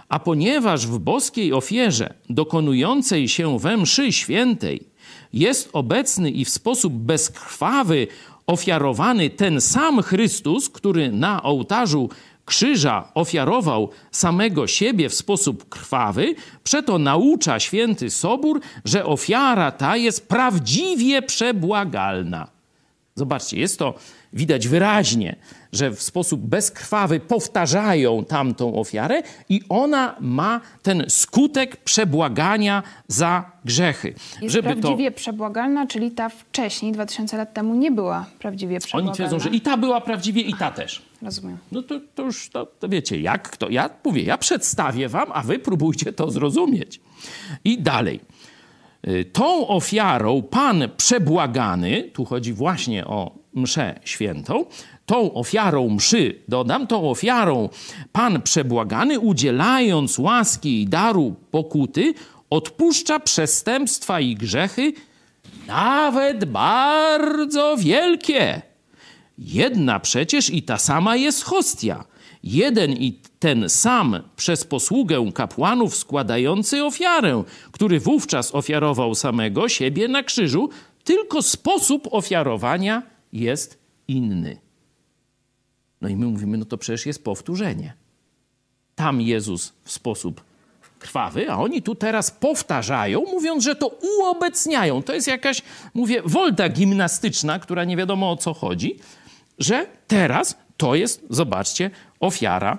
A 0.09 0.19
ponieważ 0.19 0.87
w 0.87 0.99
boskiej 0.99 1.53
ofierze 1.53 2.15
dokonującej 2.31 3.29
się 3.29 3.59
we 3.59 3.77
mszy 3.77 4.13
świętej 4.13 4.94
jest 5.33 5.69
obecny 5.73 6.31
i 6.31 6.45
w 6.45 6.49
sposób 6.49 6.93
bezkrwawy 6.93 8.07
ofiarowany 8.47 9.31
ten 9.31 9.61
sam 9.61 10.03
Chrystus, 10.03 10.69
który 10.69 11.13
na 11.13 11.43
ołtarzu 11.43 12.09
krzyża 12.45 13.09
ofiarował 13.15 13.91
samego 14.11 14.67
siebie 14.67 15.09
w 15.09 15.15
sposób 15.15 15.69
krwawy, 15.69 16.35
przeto 16.65 16.99
naucza 16.99 17.61
święty 17.61 18.11
Sobór, 18.11 18.61
że 18.85 19.07
ofiara 19.07 19.73
ta 19.73 19.97
jest 19.97 20.29
prawdziwie 20.29 21.23
przebłagalna. 21.23 22.49
Zobaczcie, 23.15 23.59
jest 23.59 23.79
to 23.79 23.95
widać 24.35 24.69
wyraźnie, 24.69 25.37
że 25.73 25.91
w 25.91 26.03
sposób 26.03 26.41
bezkrwawy 26.41 27.21
powtarzają 27.21 28.25
tamtą 28.25 28.75
ofiarę 28.75 29.23
i 29.49 29.61
ona 29.69 30.17
ma 30.21 30.61
ten 30.83 31.05
skutek 31.09 31.77
przebłagania 31.77 32.83
za 33.09 33.53
grzechy. 33.65 34.15
Jest 34.41 34.53
Żeby 34.55 34.69
to 34.69 34.81
prawdziwie 34.81 35.11
przebłagalna, 35.11 35.87
czyli 35.87 36.11
ta 36.11 36.29
wcześniej, 36.29 36.93
2000 36.93 37.37
lat 37.37 37.55
temu, 37.55 37.75
nie 37.75 37.91
była 37.91 38.27
prawdziwie 38.39 38.81
przebłagalna. 38.81 39.11
Oni 39.11 39.15
twierdzą, 39.15 39.39
że 39.39 39.49
i 39.49 39.61
ta 39.61 39.77
była 39.77 40.01
prawdziwie, 40.01 40.43
i 40.43 40.55
ta 40.55 40.71
też. 40.71 41.03
Rozumiem. 41.23 41.59
No 41.73 41.83
to, 41.83 42.01
to 42.15 42.23
już, 42.23 42.51
to, 42.51 42.67
to 42.67 42.89
wiecie, 42.89 43.21
jak 43.21 43.51
kto. 43.51 43.71
Ja 43.71 43.91
mówię, 44.05 44.23
ja 44.23 44.39
przedstawię 44.39 45.09
wam, 45.09 45.29
a 45.33 45.43
wy 45.43 45.59
próbujcie 45.59 46.13
to 46.13 46.31
zrozumieć. 46.31 47.01
I 47.65 47.79
dalej. 47.79 48.21
Y, 49.09 49.25
Tą 49.33 49.69
ofiarą 49.69 50.43
Pan 50.43 50.89
przebłagany, 50.97 52.11
tu 52.13 52.25
chodzi 52.25 52.53
właśnie 52.53 53.07
o 53.07 53.44
mszę 53.55 54.01
świętą, 54.05 54.65
tą 55.07 55.35
ofiarą 55.35 55.89
mszy, 55.89 56.43
dodam, 56.49 56.87
tą 56.87 57.11
ofiarą 57.11 57.69
Pan 58.13 58.43
przebłagany, 58.43 59.21
udzielając 59.21 60.19
łaski 60.19 60.83
i 60.83 60.87
daru 60.87 61.35
pokuty, 61.51 62.15
odpuszcza 62.51 63.21
przestępstwa 63.21 64.21
i 64.21 64.35
grzechy, 64.35 64.93
nawet 65.67 66.45
bardzo 66.45 67.77
wielkie. 67.77 68.63
Jedna 69.39 70.01
przecież 70.01 70.51
i 70.51 70.63
ta 70.63 70.79
sama 70.79 71.17
jest 71.17 71.43
hostia. 71.43 72.05
Jeden 72.45 72.93
i 72.93 73.19
ten 73.39 73.69
sam 73.69 74.23
przez 74.37 74.65
posługę 74.65 75.31
kapłanów 75.35 75.97
składający 75.97 76.85
ofiarę, 76.85 77.43
który 77.73 78.01
wówczas 78.01 78.55
ofiarował 78.55 79.15
samego 79.15 79.69
siebie 79.69 80.09
na 80.09 80.23
krzyżu, 80.23 80.71
tylko 81.05 81.43
sposób 81.43 82.09
ofiarowania 82.11 83.03
jest 83.35 83.79
inny. 84.09 84.59
No 86.01 86.09
i 86.09 86.17
my 86.17 86.27
mówimy, 86.27 86.59
no 86.59 86.65
to 86.65 86.79
przecież 86.79 87.07
jest 87.07 87.25
powtórzenie. 87.25 87.95
Tam 88.95 89.21
Jezus 89.21 89.73
w 89.85 89.93
sposób 89.93 90.45
krwawy, 90.99 91.51
a 91.51 91.57
oni 91.59 91.83
tu 91.83 91.95
teraz 91.95 92.31
powtarzają, 92.31 93.25
mówiąc, 93.33 93.65
że 93.65 93.75
to 93.75 93.99
uobecniają. 94.19 95.03
To 95.03 95.15
jest 95.15 95.27
jakaś, 95.27 95.63
mówię, 95.95 96.23
wolta 96.25 96.69
gimnastyczna, 96.69 97.59
która 97.59 97.85
nie 97.85 97.97
wiadomo 97.97 98.31
o 98.31 98.37
co 98.37 98.55
chodzi, 98.55 98.99
że 99.59 99.87
teraz 100.07 100.57
to 100.77 100.95
jest, 100.95 101.27
zobaczcie, 101.31 101.91
ofiara 102.21 102.79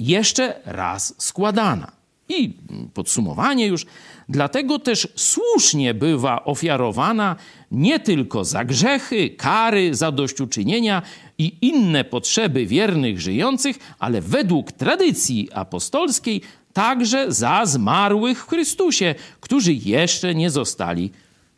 jeszcze 0.00 0.60
raz 0.64 1.14
składana. 1.18 1.97
I 2.28 2.52
podsumowanie 2.94 3.66
już. 3.66 3.86
Dlatego 4.28 4.78
też 4.78 5.08
słusznie 5.16 5.94
bywa 5.94 6.44
ofiarowana 6.44 7.36
nie 7.70 8.00
tylko 8.00 8.44
za 8.44 8.64
grzechy, 8.64 9.30
kary, 9.30 9.94
zadośćuczynienia 9.94 11.02
i 11.38 11.56
inne 11.60 12.04
potrzeby 12.04 12.66
wiernych 12.66 13.20
żyjących, 13.20 13.78
ale 13.98 14.20
według 14.20 14.72
tradycji 14.72 15.48
apostolskiej 15.52 16.40
także 16.72 17.32
za 17.32 17.66
zmarłych 17.66 18.44
w 18.44 18.48
Chrystusie, 18.48 19.14
którzy 19.40 19.72
jeszcze 19.72 20.34
nie 20.34 20.50
zostali 20.50 21.10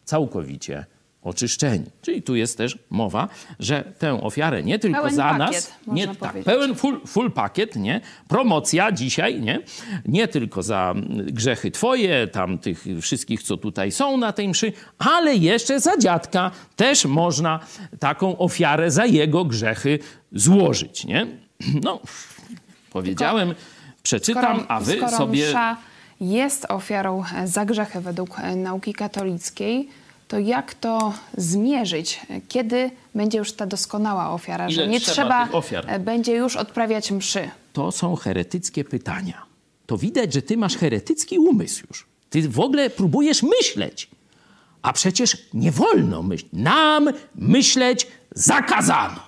całkowicie 0.05 0.87
oczyszczeni. 1.23 1.85
Czyli 2.03 2.23
tu 2.23 2.35
jest 2.37 2.59
też 2.59 2.79
mowa, 2.91 3.29
że 3.59 3.93
tę 3.99 4.23
ofiarę 4.23 4.63
nie 4.63 4.79
tylko 4.79 4.99
Pełen 4.99 5.15
za 5.15 5.25
pakiet, 5.25 5.39
nas, 5.39 5.73
nie, 5.87 6.07
tak, 6.09 6.17
powiedzieć. 6.19 6.45
pełen 6.45 6.75
full, 6.75 7.01
full 7.07 7.31
pakiet, 7.33 7.77
nie? 7.77 8.01
Promocja 8.29 8.93
dzisiaj, 8.93 9.41
nie? 9.41 9.61
Nie 10.07 10.29
tylko 10.29 10.63
za 10.63 10.95
grzechy 11.17 11.71
twoje, 11.71 12.27
tam 12.27 12.59
tych 12.59 12.85
wszystkich, 13.01 13.43
co 13.43 13.57
tutaj 13.57 13.93
są 13.93 14.17
na 14.17 14.33
tej 14.33 14.49
mszy, 14.49 14.73
ale 14.99 15.35
jeszcze 15.37 15.81
za 15.81 15.99
dziadka 15.99 16.51
też 16.77 17.05
można 17.05 17.61
taką 17.99 18.39
ofiarę 18.39 18.91
za 18.91 19.07
jego 19.07 19.45
grzechy 19.45 19.99
złożyć, 20.33 21.05
nie? 21.05 21.27
No, 21.85 22.01
powiedziałem, 22.91 23.55
przeczytam, 24.03 24.57
Skoro, 24.57 24.71
a 24.71 24.81
wy 24.81 25.09
sobie... 25.09 25.49
msza 25.49 25.77
jest 26.21 26.67
ofiarą 26.69 27.25
za 27.45 27.65
grzechy 27.65 28.01
według 28.01 28.37
nauki 28.57 28.93
katolickiej, 28.93 29.89
to 30.31 30.39
jak 30.39 30.75
to 30.75 31.15
zmierzyć? 31.37 32.21
Kiedy 32.49 32.91
będzie 33.15 33.39
już 33.39 33.53
ta 33.53 33.67
doskonała 33.67 34.31
ofiara, 34.31 34.69
Ile 34.69 34.75
że 34.75 34.89
nie 34.89 35.01
trzeba 35.01 35.49
trzeba 35.49 35.81
e, 35.87 35.99
będzie 35.99 36.35
już 36.35 36.57
odprawiać 36.57 37.11
mszy? 37.11 37.51
to 37.73 37.93
są 37.93 38.17
heretyckie 38.17 38.85
pytania. 38.85 39.43
To 39.87 39.99
widać, 39.99 40.33
że 40.35 40.43
ty 40.43 40.57
masz 40.57 40.77
heretycki 40.77 41.39
umysł 41.39 41.85
już. 41.89 42.07
Ty 42.31 42.49
w 42.49 42.61
ogóle 42.61 42.91
próbujesz 42.91 43.43
myśleć. 43.43 44.09
A 44.83 44.93
przecież 44.93 45.37
nie 45.55 45.73
wolno 45.73 46.23
myśleć. 46.23 46.53
Nam 46.53 47.09
myśleć 47.35 48.07
zakazano. 48.35 49.21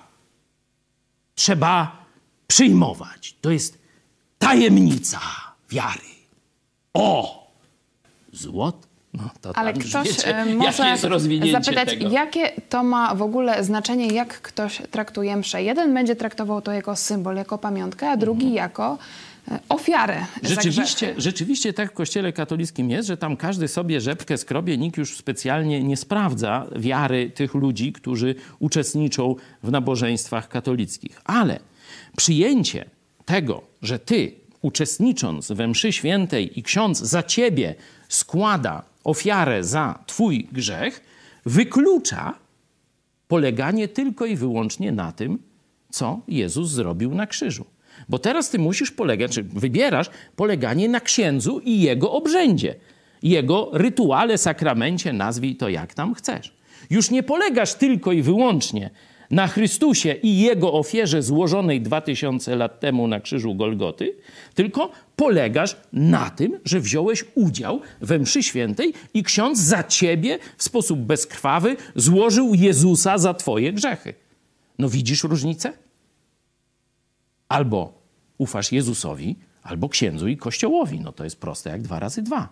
Trzeba 1.35 2.05
przyjmować. 2.47 3.35
To 3.41 3.51
jest 3.51 3.77
tajemnica 4.39 5.19
wiary. 5.69 6.13
O! 6.93 7.43
Złot. 8.33 8.87
No, 9.13 9.51
Ale 9.53 9.73
ktoś 9.73 10.07
wiecie, 10.07 10.37
e, 10.37 10.45
może 10.55 10.97
zapytać, 11.51 11.89
tego. 11.89 12.09
jakie 12.09 12.51
to 12.69 12.83
ma 12.83 13.15
w 13.15 13.21
ogóle 13.21 13.63
znaczenie, 13.63 14.07
jak 14.07 14.41
ktoś 14.41 14.81
traktuje 14.91 15.37
mszę. 15.37 15.63
Jeden 15.63 15.93
będzie 15.93 16.15
traktował 16.15 16.61
to 16.61 16.71
jako 16.71 16.95
symbol, 16.95 17.35
jako 17.35 17.57
pamiątkę, 17.57 18.09
a 18.09 18.17
drugi 18.17 18.53
jako 18.53 18.97
e, 19.51 19.59
ofiarę 19.69 20.25
Rzeczywiście, 20.43 21.13
rzeczywiście 21.17 21.73
tak 21.73 21.91
w 21.91 21.93
kościele 21.93 22.33
katolickim 22.33 22.89
jest, 22.89 23.07
że 23.07 23.17
tam 23.17 23.37
każdy 23.37 23.67
sobie 23.67 24.01
rzepkę 24.01 24.37
skrobie, 24.37 24.77
nikt 24.77 24.97
już 24.97 25.17
specjalnie 25.17 25.83
nie 25.83 25.97
sprawdza 25.97 26.65
wiary 26.75 27.29
tych 27.29 27.53
ludzi, 27.53 27.93
którzy 27.93 28.35
uczestniczą 28.59 29.35
w 29.63 29.71
nabożeństwach 29.71 30.49
katolickich. 30.49 31.21
Ale 31.25 31.59
przyjęcie 32.17 32.85
tego, 33.25 33.61
że 33.81 33.99
ty 33.99 34.31
uczestnicząc 34.61 35.51
we 35.51 35.67
mszy 35.67 35.93
świętej 35.93 36.59
i 36.59 36.63
ksiądz 36.63 36.99
za 36.99 37.23
ciebie 37.23 37.75
składa 38.09 38.92
ofiarę 39.03 39.63
za 39.63 40.03
twój 40.07 40.47
grzech, 40.51 41.03
wyklucza 41.45 42.33
poleganie 43.27 43.87
tylko 43.87 44.25
i 44.25 44.35
wyłącznie 44.35 44.91
na 44.91 45.11
tym, 45.11 45.39
co 45.89 46.21
Jezus 46.27 46.69
zrobił 46.69 47.15
na 47.15 47.27
krzyżu. 47.27 47.65
Bo 48.09 48.19
teraz 48.19 48.49
ty 48.49 48.59
musisz 48.59 48.91
polegać, 48.91 49.31
czy 49.31 49.43
wybierasz 49.43 50.09
poleganie 50.35 50.89
na 50.89 50.99
księdzu 50.99 51.59
i 51.59 51.81
jego 51.81 52.11
obrzędzie, 52.11 52.75
jego 53.23 53.69
rytuale, 53.73 54.37
sakramencie, 54.37 55.13
nazwij 55.13 55.55
to 55.55 55.69
jak 55.69 55.93
tam 55.93 56.13
chcesz. 56.13 56.53
Już 56.89 57.11
nie 57.11 57.23
polegasz 57.23 57.73
tylko 57.73 58.11
i 58.11 58.21
wyłącznie 58.21 58.89
na 59.33 59.47
Chrystusie 59.47 60.13
i 60.13 60.39
Jego 60.39 60.73
ofierze 60.73 61.21
złożonej 61.21 61.81
2000 61.81 62.55
lat 62.55 62.79
temu 62.79 63.07
na 63.07 63.19
krzyżu 63.19 63.55
Golgoty, 63.55 64.15
tylko 64.53 64.91
polegasz 65.15 65.75
na 65.93 66.29
tym, 66.29 66.59
że 66.65 66.79
wziąłeś 66.79 67.25
udział 67.35 67.81
we 68.01 68.19
mszy 68.19 68.43
świętej 68.43 68.93
i 69.13 69.23
ksiądz 69.23 69.59
za 69.59 69.83
ciebie 69.83 70.39
w 70.57 70.63
sposób 70.63 70.99
bezkrwawy 70.99 71.75
złożył 71.95 72.53
Jezusa 72.55 73.17
za 73.17 73.33
twoje 73.33 73.73
grzechy. 73.73 74.13
No 74.79 74.89
widzisz 74.89 75.23
różnicę? 75.23 75.73
Albo 77.49 77.93
ufasz 78.37 78.71
Jezusowi, 78.71 79.35
albo 79.63 79.89
księdzu 79.89 80.27
i 80.27 80.37
kościołowi. 80.37 80.99
No 80.99 81.11
to 81.11 81.23
jest 81.23 81.39
proste 81.39 81.69
jak 81.69 81.81
dwa 81.81 81.99
razy 81.99 82.21
dwa. 82.21 82.49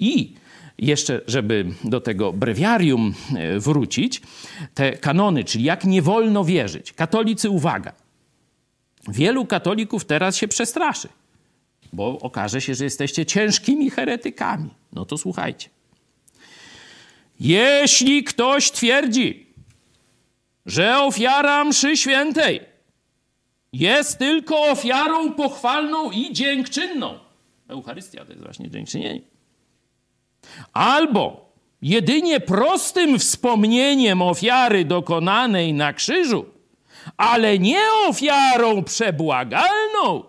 I 0.00 0.34
jeszcze, 0.78 1.20
żeby 1.26 1.66
do 1.84 2.00
tego 2.00 2.32
brewiarium 2.32 3.14
e, 3.36 3.58
wrócić, 3.58 4.22
te 4.74 4.92
kanony, 4.92 5.44
czyli 5.44 5.64
jak 5.64 5.84
nie 5.84 6.02
wolno 6.02 6.44
wierzyć. 6.44 6.92
Katolicy, 6.92 7.50
uwaga. 7.50 7.92
Wielu 9.08 9.46
katolików 9.46 10.04
teraz 10.04 10.36
się 10.36 10.48
przestraszy, 10.48 11.08
bo 11.92 12.18
okaże 12.18 12.60
się, 12.60 12.74
że 12.74 12.84
jesteście 12.84 13.26
ciężkimi 13.26 13.90
heretykami. 13.90 14.70
No 14.92 15.04
to 15.04 15.18
słuchajcie. 15.18 15.68
Jeśli 17.40 18.24
ktoś 18.24 18.70
twierdzi, 18.70 19.46
że 20.66 20.98
ofiara 20.98 21.64
mszy 21.64 21.96
świętej 21.96 22.60
jest 23.72 24.18
tylko 24.18 24.62
ofiarą 24.62 25.32
pochwalną 25.32 26.10
i 26.10 26.32
dziękczynną, 26.32 27.18
Eucharystia 27.68 28.24
to 28.24 28.32
jest 28.32 28.44
właśnie 28.44 28.70
dziękczynienie, 28.70 29.20
albo 30.72 31.50
jedynie 31.82 32.40
prostym 32.40 33.18
wspomnieniem 33.18 34.22
ofiary 34.22 34.84
dokonanej 34.84 35.74
na 35.74 35.92
krzyżu, 35.92 36.46
ale 37.16 37.58
nie 37.58 37.80
ofiarą 38.08 38.84
przebłagalną, 38.84 40.24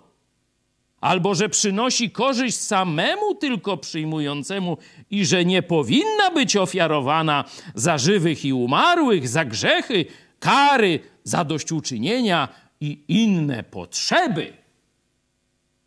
albo 1.01 1.35
że 1.35 1.49
przynosi 1.49 2.11
korzyść 2.11 2.57
samemu 2.57 3.35
tylko 3.35 3.77
przyjmującemu 3.77 4.77
i 5.11 5.25
że 5.25 5.45
nie 5.45 5.61
powinna 5.61 6.31
być 6.33 6.55
ofiarowana 6.55 7.45
za 7.75 7.97
żywych 7.97 8.45
i 8.45 8.53
umarłych, 8.53 9.29
za 9.29 9.45
grzechy, 9.45 10.05
kary, 10.39 10.99
zadośćuczynienia 11.23 12.47
i 12.81 13.03
inne 13.07 13.63
potrzeby. 13.63 14.53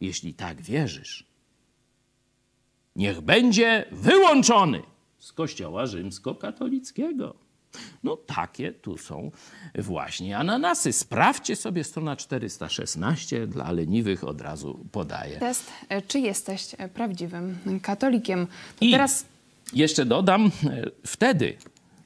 Jeśli 0.00 0.34
tak 0.34 0.62
wierzysz, 0.62 1.31
niech 2.96 3.20
będzie 3.20 3.84
wyłączony 3.92 4.82
z 5.18 5.32
Kościoła 5.32 5.86
rzymskokatolickiego. 5.86 7.34
No 8.02 8.16
takie 8.16 8.72
tu 8.72 8.98
są 8.98 9.30
właśnie 9.78 10.38
ananasy. 10.38 10.92
Sprawdźcie 10.92 11.56
sobie 11.56 11.84
strona 11.84 12.16
416, 12.16 13.46
dla 13.46 13.72
leniwych 13.72 14.24
od 14.24 14.40
razu 14.40 14.86
podaję. 14.92 15.38
Test, 15.38 15.70
e, 15.88 16.02
czy 16.02 16.18
jesteś 16.18 16.74
e, 16.78 16.88
prawdziwym 16.88 17.58
katolikiem. 17.82 18.46
To 18.78 18.84
I 18.84 18.90
teraz 18.90 19.24
jeszcze 19.72 20.04
dodam, 20.04 20.46
e, 20.46 20.50
wtedy 21.06 21.56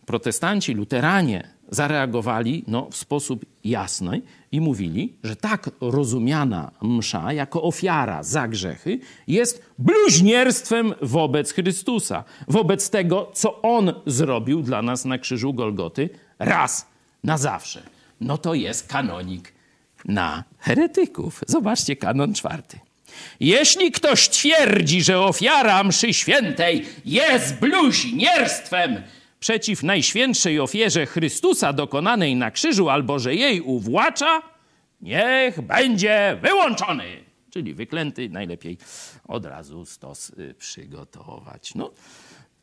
protestanci, 0.07 0.75
luteranie 0.75 1.56
zareagowali 1.71 2.65
no, 2.67 2.89
w 2.91 2.97
sposób 2.97 3.45
jasny 3.65 4.23
i 4.53 4.61
mówili, 4.61 5.13
że 5.25 5.37
tak 5.37 5.71
rozumiana 5.81 6.71
msza 6.83 7.33
jako 7.33 7.63
ofiara 7.63 8.23
za 8.23 8.49
grzechy 8.49 8.99
jest 9.29 9.63
bluźnierstwem 9.79 10.95
wobec 11.03 11.53
Chrystusa, 11.53 12.25
wobec 12.49 12.91
tego, 12.91 13.31
co 13.35 13.63
On 13.63 13.93
zrobił 14.07 14.63
dla 14.63 14.83
nas 14.83 15.05
na 15.05 15.19
krzyżu 15.19 15.55
Golgoty 15.55 16.11
raz 16.39 16.87
na 17.25 17.39
zawsze. 17.39 17.83
No 18.21 18.39
to 18.39 18.55
jest 18.55 18.89
kanonik 18.89 19.53
na 20.05 20.45
heretyków. 20.59 21.41
Zobaczcie 21.47 21.97
kanon 21.97 22.35
czwarty. 22.35 22.79
Jeśli 23.41 23.93
ktoś 23.93 24.29
twierdzi, 24.29 25.03
że 25.03 25.21
ofiara 25.21 25.85
mszy 25.85 26.15
świętej 26.15 26.87
jest 27.05 27.55
bluźnierstwem 27.55 29.03
przeciw 29.47 29.83
najświętszej 29.83 30.61
ofierze 30.61 31.07
Chrystusa 31.07 31.73
dokonanej 31.73 32.37
na 32.37 32.51
krzyżu, 32.51 32.89
albo 32.89 33.19
że 33.19 33.35
jej 33.35 33.61
uwłacza, 33.61 34.43
niech 35.01 35.61
będzie 35.61 36.39
wyłączony. 36.43 37.05
Czyli 37.51 37.75
wyklęty, 37.75 38.29
najlepiej 38.29 38.79
od 39.25 39.47
razu 39.47 39.85
stos 39.85 40.31
y, 40.31 40.55
przygotować. 40.59 41.75
No, 41.75 41.91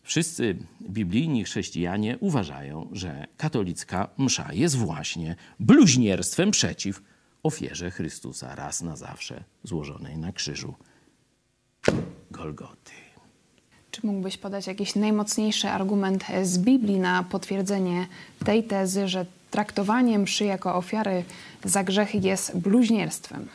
wszyscy 0.02 0.58
biblijni 0.82 1.44
chrześcijanie 1.44 2.18
uważają, 2.20 2.90
że 2.92 3.26
katolicka 3.38 4.10
msza 4.18 4.54
jest 4.54 4.78
właśnie 4.78 5.36
bluźnierstwem 5.60 6.52
przeciw 6.52 7.02
ofierze 7.44 7.92
Chrystusa 7.92 8.56
raz 8.56 8.82
na 8.82 8.96
zawsze 8.96 9.44
złożonej 9.64 10.18
na 10.18 10.32
krzyżu 10.32 10.76
Golgoty. 12.32 13.03
Czy 13.94 14.08
mógłbyś 14.08 14.38
podać 14.38 14.68
jakiś 14.68 14.96
najmocniejszy 14.96 15.70
argument 15.70 16.26
z 16.44 16.58
Biblii 16.58 17.00
na 17.00 17.24
potwierdzenie 17.24 18.08
tej 18.46 18.64
tezy, 18.64 19.08
że 19.08 19.26
traktowanie 19.52 20.20
mszy 20.20 20.46
jako 20.46 20.76
ofiary 20.76 21.24
za 21.64 21.84
grzechy 21.84 22.18
jest 22.18 22.58
bluźnierstwem? 22.58 23.48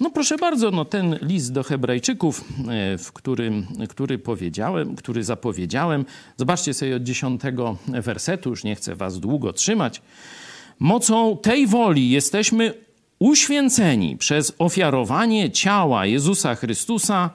No 0.00 0.10
proszę 0.10 0.36
bardzo, 0.36 0.70
no 0.70 0.84
ten 0.84 1.18
list 1.22 1.52
do 1.52 1.62
Hebrajczyków, 1.62 2.44
e, 2.68 2.98
w 2.98 3.12
którym, 3.12 3.66
który 3.88 4.18
powiedziałem, 4.18 4.96
który 4.96 5.24
zapowiedziałem, 5.24 6.04
zobaczcie 6.36 6.74
sobie 6.74 6.96
od 6.96 7.02
dziesiątego 7.02 7.76
wersetu, 7.88 8.50
już 8.50 8.64
nie 8.64 8.74
chcę 8.74 8.96
was 8.96 9.20
długo 9.20 9.52
trzymać. 9.52 10.02
Mocą 10.78 11.36
tej 11.36 11.66
woli 11.66 12.10
jesteśmy 12.10 12.74
uświęceni 13.18 14.16
przez 14.16 14.52
ofiarowanie 14.58 15.50
ciała 15.50 16.06
Jezusa 16.06 16.54
Chrystusa 16.54 17.30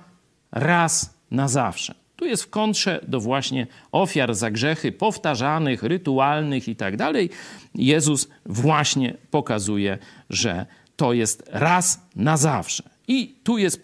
raz 0.52 1.14
na 1.32 1.48
zawsze. 1.48 2.09
Tu 2.20 2.26
jest 2.26 2.44
w 2.44 2.50
kontrze 2.50 3.00
do 3.08 3.20
właśnie 3.20 3.68
ofiar 3.92 4.36
za 4.36 4.52
grzechy 4.52 4.92
powtarzanych, 4.92 5.84
rytualnych 5.84 6.68
i 6.68 6.76
tak 6.76 6.98
dalej. 6.98 7.30
Jezus 7.76 8.28
właśnie 8.46 9.18
pokazuje, 9.32 9.98
że 10.30 10.66
to 10.96 11.14
jest 11.14 11.50
raz 11.52 12.02
na 12.16 12.38
zawsze. 12.38 12.84
I 13.08 13.36
tu 13.44 13.58
jest 13.58 13.82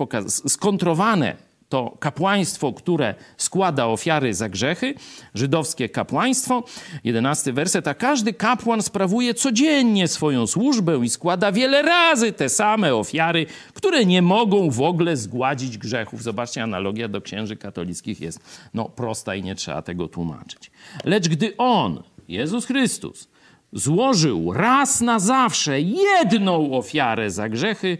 skontrowane 0.48 1.36
to 1.70 1.98
kapłaństwo, 2.00 2.74
które 2.74 3.16
składa 3.38 3.86
ofiary 3.86 4.34
za 4.34 4.50
grzechy, 4.50 4.94
żydowskie 5.34 5.90
kapłaństwo. 5.90 6.64
Jedenasty 7.04 7.54
werset. 7.54 7.88
A 7.88 7.94
każdy 7.94 8.34
kapłan 8.34 8.82
sprawuje 8.82 9.34
codziennie 9.34 10.08
swoją 10.08 10.48
służbę 10.48 11.00
i 11.04 11.10
składa 11.10 11.52
wiele 11.52 11.82
razy 11.82 12.32
te 12.32 12.50
same 12.50 12.96
ofiary, 12.96 13.46
które 13.74 14.06
nie 14.06 14.22
mogą 14.22 14.70
w 14.70 14.82
ogóle 14.82 15.18
zgładzić 15.18 15.78
grzechów. 15.78 16.24
Zobaczcie, 16.24 16.64
analogia 16.64 17.08
do 17.08 17.22
księży 17.22 17.56
katolickich 17.56 18.22
jest 18.22 18.40
no, 18.74 18.86
prosta 18.86 19.36
i 19.36 19.44
nie 19.44 19.56
trzeba 19.56 19.82
tego 19.82 20.08
tłumaczyć. 20.08 20.72
Lecz 21.04 21.28
gdy 21.28 21.58
on, 21.58 22.04
Jezus 22.28 22.66
Chrystus, 22.66 23.28
złożył 23.74 24.54
raz 24.54 25.02
na 25.02 25.20
zawsze 25.20 25.82
jedną 25.82 26.78
ofiarę 26.78 27.32
za 27.32 27.50
grzechy, 27.50 27.98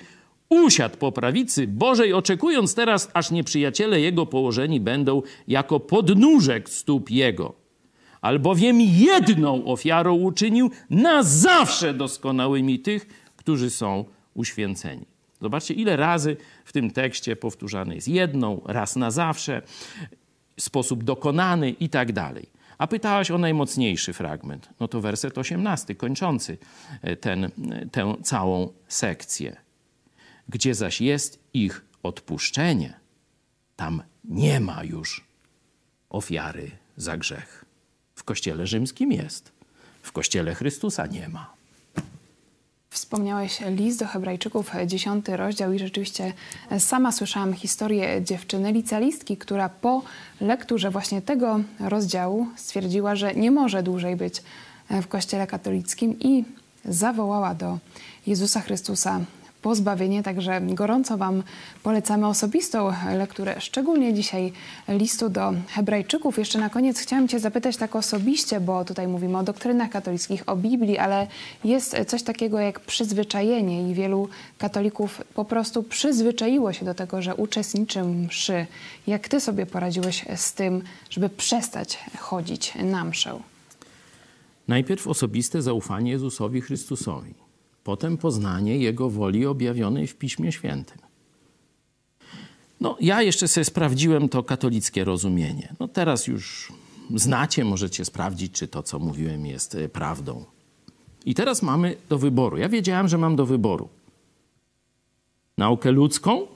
usiadł 0.50 0.98
po 0.98 1.12
prawicy 1.12 1.68
Bożej, 1.68 2.14
oczekując 2.14 2.76
teraz, 2.76 3.12
aż 3.14 3.32
nieprzyjaciele 3.32 4.02
jego 4.02 4.26
położeni 4.26 4.80
będą 4.80 5.22
jako 5.48 5.80
podnóżek 5.80 6.70
stóp 6.70 7.10
jego. 7.10 7.54
Albowiem 8.22 8.82
jedną 8.82 9.66
ofiarą 9.66 10.16
uczynił 10.16 10.72
na 10.90 11.24
zawsze 11.24 11.94
doskonałymi 11.94 12.80
tych, 12.80 13.08
którzy 13.36 13.70
są 13.70 14.06
uświęceni. 14.34 15.06
Zobaczcie, 15.42 15.74
ile 15.74 15.96
razy 15.96 16.38
w 16.66 16.74
tym 16.74 16.92
tekście 16.92 17.36
powtórzane 17.36 17.96
jest 17.96 18.08
jedną, 18.08 18.62
raz 18.66 18.96
na 18.96 19.12
zawsze, 19.12 19.62
sposób 20.60 21.04
dokonany 21.04 21.70
i 21.70 21.90
tak 21.90 22.12
dalej. 22.12 22.50
A 22.78 22.88
pytałaś 22.88 23.32
o 23.32 23.38
najmocniejszy 23.38 24.14
fragment. 24.14 24.70
No 24.80 24.88
to 24.88 25.02
werset 25.02 25.38
18, 25.38 25.96
kończący 25.96 26.58
ten, 27.22 27.52
tę 27.92 28.16
całą 28.24 28.70
sekcję. 28.88 29.65
Gdzie 30.50 30.76
zaś 30.76 31.02
jest 31.02 31.40
ich 31.54 31.86
odpuszczenie, 32.04 32.94
tam 33.76 34.04
nie 34.24 34.60
ma 34.60 34.84
już 34.84 35.24
ofiary 36.10 36.72
za 36.98 37.18
grzech. 37.18 37.66
W 38.16 38.24
Kościele 38.24 38.68
Rzymskim 38.68 39.12
jest, 39.12 39.52
w 40.02 40.12
Kościele 40.12 40.56
Chrystusa 40.56 41.06
nie 41.08 41.30
ma. 41.30 41.56
Wspomniałeś 42.90 43.60
list 43.62 44.00
do 44.00 44.08
Hebrajczyków, 44.08 44.72
dziesiąty 44.86 45.38
rozdział, 45.38 45.74
i 45.74 45.80
rzeczywiście 45.80 46.34
sama 46.80 47.12
słyszałam 47.12 47.54
historię 47.54 48.22
dziewczyny 48.24 48.72
licealistki, 48.72 49.38
która 49.38 49.70
po 49.70 50.04
lekturze 50.42 50.92
właśnie 50.92 51.22
tego 51.22 51.60
rozdziału 51.80 52.48
stwierdziła, 52.56 53.16
że 53.16 53.36
nie 53.36 53.52
może 53.52 53.84
dłużej 53.84 54.16
być 54.16 54.44
w 54.90 55.08
Kościele 55.08 55.48
katolickim 55.48 56.20
i 56.20 56.46
zawołała 56.86 57.56
do 57.56 57.78
Jezusa 58.28 58.62
Chrystusa 58.62 59.20
pozbawienie. 59.66 60.24
Także 60.24 60.62
gorąco 60.62 61.18
Wam 61.18 61.44
polecamy 61.84 62.28
osobistą 62.28 62.94
lekturę, 63.18 63.56
szczególnie 63.60 64.14
dzisiaj 64.14 64.52
listu 64.88 65.30
do 65.30 65.54
Hebrajczyków. 65.68 66.38
Jeszcze 66.38 66.60
na 66.60 66.70
koniec 66.70 67.00
chciałam 67.00 67.28
Cię 67.28 67.40
zapytać 67.40 67.78
tak 67.78 67.96
osobiście, 67.96 68.60
bo 68.60 68.86
tutaj 68.86 69.08
mówimy 69.08 69.38
o 69.38 69.44
doktrynach 69.44 69.90
katolickich, 69.90 70.44
o 70.50 70.56
Biblii, 70.56 70.98
ale 70.98 71.28
jest 71.64 71.96
coś 72.08 72.24
takiego 72.24 72.60
jak 72.60 72.80
przyzwyczajenie 72.80 73.90
i 73.90 73.94
wielu 73.94 74.30
katolików 74.58 75.22
po 75.34 75.46
prostu 75.46 75.84
przyzwyczaiło 75.84 76.74
się 76.74 76.86
do 76.86 76.94
tego, 76.94 77.22
że 77.22 77.36
uczestniczy 77.36 78.04
mszy. 78.04 78.66
Jak 79.08 79.28
Ty 79.28 79.40
sobie 79.40 79.66
poradziłeś 79.66 80.26
z 80.36 80.54
tym, 80.54 80.82
żeby 81.10 81.30
przestać 81.30 81.98
chodzić 82.20 82.74
na 82.84 83.06
mszę? 83.06 83.40
Najpierw 84.68 85.08
osobiste 85.08 85.62
zaufanie 85.62 86.12
Jezusowi 86.12 86.62
Chrystusowi 86.62 87.45
potem 87.86 88.18
poznanie 88.18 88.78
Jego 88.78 89.10
woli 89.10 89.46
objawionej 89.46 90.08
w 90.08 90.16
Piśmie 90.16 90.52
Świętym. 90.52 90.98
No, 92.82 92.98
ja 93.00 93.22
jeszcze 93.22 93.48
sobie 93.48 93.66
sprawdziłem 93.66 94.30
to 94.30 94.44
katolickie 94.44 95.04
rozumienie. 95.04 95.76
No, 95.80 95.88
teraz 95.88 96.28
już 96.28 96.72
znacie, 97.16 97.66
możecie 97.66 98.06
sprawdzić, 98.06 98.52
czy 98.52 98.68
to, 98.68 98.84
co 98.84 99.00
mówiłem, 99.00 99.46
jest 99.46 99.76
e, 99.76 99.90
prawdą. 99.90 100.46
I 101.26 101.36
teraz 101.36 101.62
mamy 101.62 101.96
do 102.10 102.18
wyboru. 102.18 102.58
Ja 102.58 102.70
wiedziałem, 102.70 103.08
że 103.08 103.18
mam 103.18 103.36
do 103.36 103.46
wyboru 103.46 103.90
naukę 105.58 105.92
ludzką, 105.92 106.48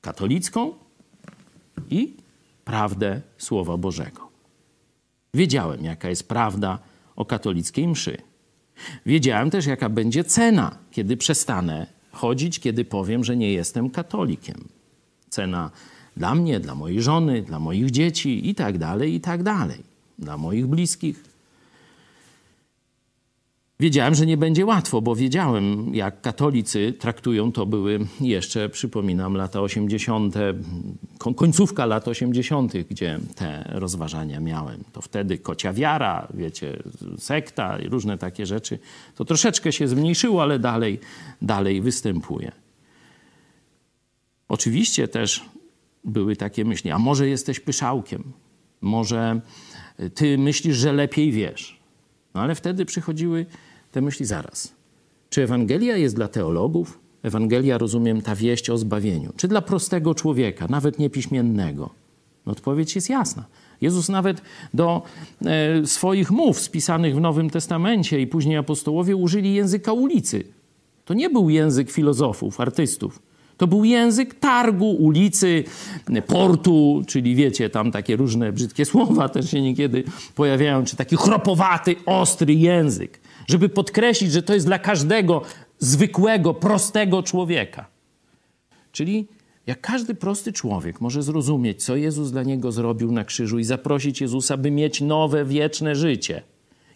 katolicką 0.00 0.72
i 1.90 2.12
prawdę 2.64 3.20
Słowa 3.38 3.76
Bożego. 3.76 4.28
Wiedziałem, 5.34 5.84
jaka 5.84 6.08
jest 6.08 6.28
prawda 6.28 6.78
o 7.16 7.24
katolickiej 7.24 7.88
mszy. 7.88 8.31
Wiedziałem 9.06 9.50
też, 9.50 9.66
jaka 9.66 9.88
będzie 9.88 10.24
cena, 10.24 10.78
kiedy 10.90 11.16
przestanę 11.16 11.86
chodzić, 12.12 12.60
kiedy 12.60 12.84
powiem, 12.84 13.24
że 13.24 13.36
nie 13.36 13.52
jestem 13.52 13.90
katolikiem. 13.90 14.68
Cena 15.30 15.70
dla 16.16 16.34
mnie, 16.34 16.60
dla 16.60 16.74
mojej 16.74 17.02
żony, 17.02 17.42
dla 17.42 17.58
moich 17.58 17.90
dzieci 17.90 18.48
i 18.50 18.54
tak 18.54 18.78
dalej, 18.78 19.14
i 19.14 19.20
tak 19.20 19.42
dalej, 19.42 19.82
dla 20.18 20.36
moich 20.36 20.66
bliskich. 20.66 21.31
Wiedziałem, 23.82 24.14
że 24.14 24.26
nie 24.26 24.36
będzie 24.36 24.66
łatwo, 24.66 25.02
bo 25.02 25.16
wiedziałem, 25.16 25.94
jak 25.94 26.20
katolicy 26.20 26.92
traktują 26.98 27.52
to 27.52 27.66
były 27.66 27.98
jeszcze, 28.20 28.68
przypominam, 28.68 29.36
lata 29.36 29.60
80., 29.60 30.34
końcówka 31.36 31.86
lat 31.86 32.08
80., 32.08 32.72
gdzie 32.90 33.18
te 33.34 33.64
rozważania 33.72 34.40
miałem. 34.40 34.84
To 34.92 35.00
wtedy 35.00 35.38
kocia 35.38 35.72
wiara, 35.72 36.28
wiecie, 36.34 36.82
sekta 37.18 37.78
i 37.78 37.88
różne 37.88 38.18
takie 38.18 38.46
rzeczy. 38.46 38.78
To 39.14 39.24
troszeczkę 39.24 39.72
się 39.72 39.88
zmniejszyło, 39.88 40.42
ale 40.42 40.58
dalej, 40.58 41.00
dalej 41.42 41.80
występuje. 41.80 42.52
Oczywiście 44.48 45.08
też 45.08 45.44
były 46.04 46.36
takie 46.36 46.64
myśli, 46.64 46.90
a 46.90 46.98
może 46.98 47.28
jesteś 47.28 47.60
pyszałkiem, 47.60 48.32
może 48.80 49.40
ty 50.14 50.38
myślisz, 50.38 50.76
że 50.76 50.92
lepiej 50.92 51.32
wiesz. 51.32 51.80
No 52.34 52.40
ale 52.40 52.54
wtedy 52.54 52.84
przychodziły 52.84 53.46
te 53.92 54.00
myśli 54.00 54.26
zaraz. 54.26 54.72
Czy 55.30 55.42
Ewangelia 55.42 55.96
jest 55.96 56.14
dla 56.16 56.28
teologów? 56.28 56.98
Ewangelia, 57.22 57.78
rozumiem, 57.78 58.22
ta 58.22 58.36
wieść 58.36 58.70
o 58.70 58.78
zbawieniu. 58.78 59.32
Czy 59.36 59.48
dla 59.48 59.62
prostego 59.62 60.14
człowieka, 60.14 60.66
nawet 60.70 60.98
niepiśmiennego? 60.98 61.90
No 62.46 62.52
odpowiedź 62.52 62.94
jest 62.94 63.10
jasna. 63.10 63.44
Jezus 63.80 64.08
nawet 64.08 64.42
do 64.74 65.02
e, 65.46 65.86
swoich 65.86 66.30
mów 66.30 66.60
spisanych 66.60 67.16
w 67.16 67.20
Nowym 67.20 67.50
Testamencie 67.50 68.20
i 68.20 68.26
później 68.26 68.56
apostołowie 68.56 69.16
użyli 69.16 69.54
języka 69.54 69.92
ulicy. 69.92 70.44
To 71.04 71.14
nie 71.14 71.30
był 71.30 71.50
język 71.50 71.90
filozofów, 71.90 72.60
artystów. 72.60 73.22
To 73.56 73.66
był 73.66 73.84
język 73.84 74.34
targu, 74.34 74.90
ulicy, 74.90 75.64
portu, 76.26 77.02
czyli 77.06 77.34
wiecie, 77.34 77.70
tam 77.70 77.90
takie 77.92 78.16
różne 78.16 78.52
brzydkie 78.52 78.84
słowa 78.92 79.28
też 79.28 79.50
się 79.50 79.62
niekiedy 79.62 80.04
pojawiają, 80.34 80.84
czy 80.84 80.96
taki 80.96 81.16
chropowaty, 81.16 81.96
ostry 82.06 82.54
język 82.54 83.21
żeby 83.46 83.68
podkreślić, 83.68 84.32
że 84.32 84.42
to 84.42 84.54
jest 84.54 84.66
dla 84.66 84.78
każdego 84.78 85.42
zwykłego, 85.78 86.54
prostego 86.54 87.22
człowieka. 87.22 87.86
Czyli 88.92 89.26
jak 89.66 89.80
każdy 89.80 90.14
prosty 90.14 90.52
człowiek 90.52 91.00
może 91.00 91.22
zrozumieć, 91.22 91.84
co 91.84 91.96
Jezus 91.96 92.30
dla 92.30 92.42
niego 92.42 92.72
zrobił 92.72 93.12
na 93.12 93.24
krzyżu 93.24 93.58
i 93.58 93.64
zaprosić 93.64 94.20
Jezusa, 94.20 94.56
by 94.56 94.70
mieć 94.70 95.00
nowe, 95.00 95.44
wieczne 95.44 95.94
życie. 95.94 96.42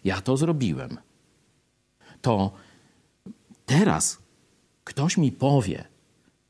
Ja 0.03 0.21
to 0.21 0.37
zrobiłem. 0.37 0.97
To 2.21 2.51
teraz 3.65 4.17
ktoś 4.83 5.17
mi 5.17 5.31
powie, 5.31 5.83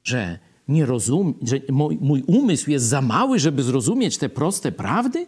że 0.04 0.40
nie 0.68 0.86
rozum, 0.86 1.34
że 1.42 1.60
mój, 1.70 1.98
mój 2.02 2.24
umysł 2.28 2.72
jest 2.72 2.86
za 2.86 3.02
mały, 3.02 3.40
żeby 3.40 3.64
zrozumieć 3.64 4.18
te 4.18 4.30
proste 4.30 4.72
prawdy? 4.72 5.28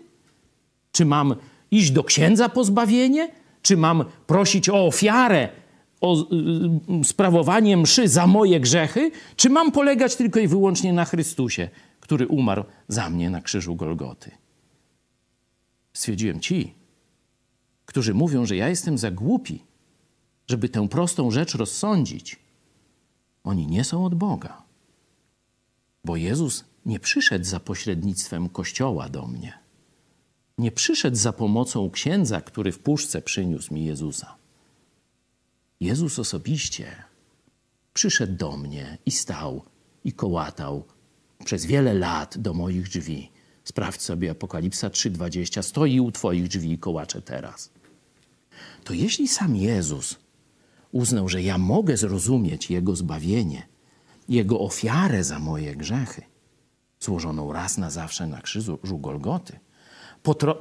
Czy 0.91 1.05
mam 1.05 1.35
iść 1.71 1.91
do 1.91 2.03
księdza 2.03 2.49
po 2.49 2.63
zbawienie? 2.63 3.31
Czy 3.61 3.77
mam 3.77 4.05
prosić 4.27 4.69
o 4.69 4.85
ofiarę, 4.85 5.49
o 6.01 6.21
y, 6.21 6.35
y, 7.01 7.03
sprawowanie 7.03 7.77
mszy 7.77 8.07
za 8.07 8.27
moje 8.27 8.59
grzechy, 8.59 9.11
czy 9.35 9.49
mam 9.49 9.71
polegać 9.71 10.15
tylko 10.15 10.39
i 10.39 10.47
wyłącznie 10.47 10.93
na 10.93 11.05
Chrystusie, 11.05 11.69
który 11.99 12.27
umarł 12.27 12.63
za 12.87 13.09
mnie 13.09 13.29
na 13.29 13.41
krzyżu 13.41 13.75
Golgoty? 13.75 14.31
Stwierdziłem 15.93 16.39
ci, 16.39 16.73
którzy 17.85 18.13
mówią, 18.13 18.45
że 18.45 18.55
ja 18.55 18.69
jestem 18.69 18.97
za 18.97 19.11
głupi, 19.11 19.63
żeby 20.47 20.69
tę 20.69 20.87
prostą 20.87 21.31
rzecz 21.31 21.55
rozsądzić, 21.55 22.39
oni 23.43 23.67
nie 23.67 23.83
są 23.83 24.05
od 24.05 24.15
Boga. 24.15 24.63
Bo 26.05 26.15
Jezus 26.15 26.65
nie 26.85 26.99
przyszedł 26.99 27.45
za 27.45 27.59
pośrednictwem 27.59 28.49
Kościoła 28.49 29.09
do 29.09 29.27
mnie 29.27 29.58
nie 30.59 30.71
przyszedł 30.71 31.17
za 31.17 31.33
pomocą 31.33 31.89
księdza, 31.89 32.41
który 32.41 32.71
w 32.71 32.79
puszce 32.79 33.21
przyniósł 33.21 33.73
mi 33.73 33.85
Jezusa. 33.85 34.35
Jezus 35.79 36.19
osobiście 36.19 37.03
przyszedł 37.93 38.35
do 38.35 38.57
mnie 38.57 38.97
i 39.05 39.11
stał 39.11 39.63
i 40.03 40.13
kołatał 40.13 40.83
przez 41.45 41.65
wiele 41.65 41.93
lat 41.93 42.37
do 42.37 42.53
moich 42.53 42.89
drzwi. 42.89 43.31
Sprawdź 43.63 44.01
sobie 44.01 44.31
Apokalipsa 44.31 44.89
3:20, 44.89 45.63
stoi 45.63 45.99
u 45.99 46.11
twoich 46.11 46.47
drzwi 46.47 46.71
i 46.71 46.77
kołacze 46.77 47.21
teraz. 47.21 47.71
To 48.83 48.93
jeśli 48.93 49.27
sam 49.27 49.55
Jezus 49.55 50.19
uznał, 50.91 51.29
że 51.29 51.41
ja 51.41 51.57
mogę 51.57 51.97
zrozumieć 51.97 52.69
Jego 52.69 52.95
zbawienie, 52.95 53.67
Jego 54.29 54.59
ofiarę 54.59 55.23
za 55.23 55.39
moje 55.39 55.75
grzechy, 55.75 56.21
złożoną 56.99 57.53
raz 57.53 57.77
na 57.77 57.89
zawsze 57.89 58.27
na 58.27 58.41
krzyżu 58.41 58.79
Golgoty, 58.83 59.59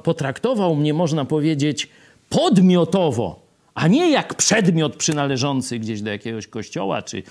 potraktował 0.03 0.75
mnie, 0.75 0.93
można 0.93 1.25
powiedzieć, 1.25 1.89
podmiotowo, 2.29 3.49
a 3.73 3.87
nie 3.87 4.11
jak 4.11 4.33
przedmiot 4.33 4.95
przynależący 4.95 5.79
gdzieś 5.79 6.01
do 6.01 6.09
jakiegoś 6.09 6.47
kościoła, 6.47 7.01
czy, 7.01 7.23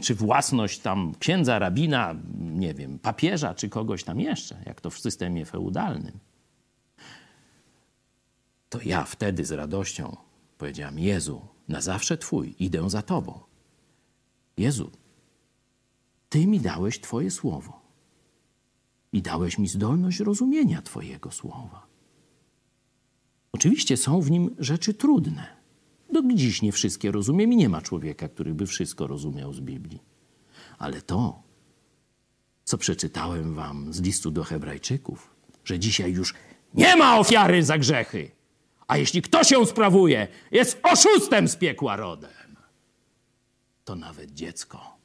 czy 0.00 0.14
własność 0.14 0.78
tam 0.78 1.14
księdza, 1.18 1.58
rabina, 1.58 2.14
nie 2.38 2.74
wiem, 2.74 2.98
papieża, 2.98 3.54
czy 3.54 3.68
kogoś 3.68 4.04
tam 4.04 4.20
jeszcze, 4.20 4.56
jak 4.66 4.80
to 4.80 4.90
w 4.90 4.98
systemie 4.98 5.44
feudalnym. 5.44 6.18
To 8.68 8.78
ja 8.84 9.04
wtedy 9.04 9.44
z 9.44 9.52
radością 9.52 10.16
powiedziałam: 10.58 10.98
Jezu, 10.98 11.40
na 11.68 11.80
zawsze 11.80 12.18
Twój, 12.18 12.54
idę 12.58 12.90
za 12.90 13.02
Tobą. 13.02 13.40
Jezu, 14.56 14.90
Ty 16.28 16.46
mi 16.46 16.60
dałeś 16.60 17.00
Twoje 17.00 17.30
słowo 17.30 17.85
i 19.16 19.22
dałeś 19.22 19.58
mi 19.58 19.68
zdolność 19.68 20.20
rozumienia 20.20 20.82
Twojego 20.82 21.30
słowa. 21.30 21.86
Oczywiście 23.52 23.96
są 23.96 24.20
w 24.20 24.30
nim 24.30 24.56
rzeczy 24.58 24.94
trudne. 24.94 25.56
Do 26.12 26.22
dziś 26.34 26.62
nie 26.62 26.72
wszystkie 26.72 27.12
rozumiem 27.12 27.52
i 27.52 27.56
nie 27.56 27.68
ma 27.68 27.82
człowieka, 27.82 28.28
który 28.28 28.54
by 28.54 28.66
wszystko 28.66 29.06
rozumiał 29.06 29.52
z 29.52 29.60
Biblii. 29.60 30.02
Ale 30.78 31.02
to, 31.02 31.42
co 32.64 32.78
przeczytałem 32.78 33.54
wam 33.54 33.92
z 33.92 34.00
listu 34.00 34.30
do 34.30 34.44
Hebrajczyków, 34.44 35.30
że 35.64 35.78
dzisiaj 35.78 36.12
już 36.12 36.34
nie 36.74 36.96
ma 36.96 37.18
ofiary 37.18 37.62
za 37.62 37.78
grzechy, 37.78 38.30
a 38.88 38.96
jeśli 38.96 39.22
ktoś 39.22 39.50
ją 39.50 39.66
sprawuje, 39.66 40.28
jest 40.50 40.80
oszustem 40.82 41.48
z 41.48 41.56
piekła 41.56 41.96
rodem, 41.96 42.56
to 43.84 43.94
nawet 43.94 44.34
dziecko 44.34 44.96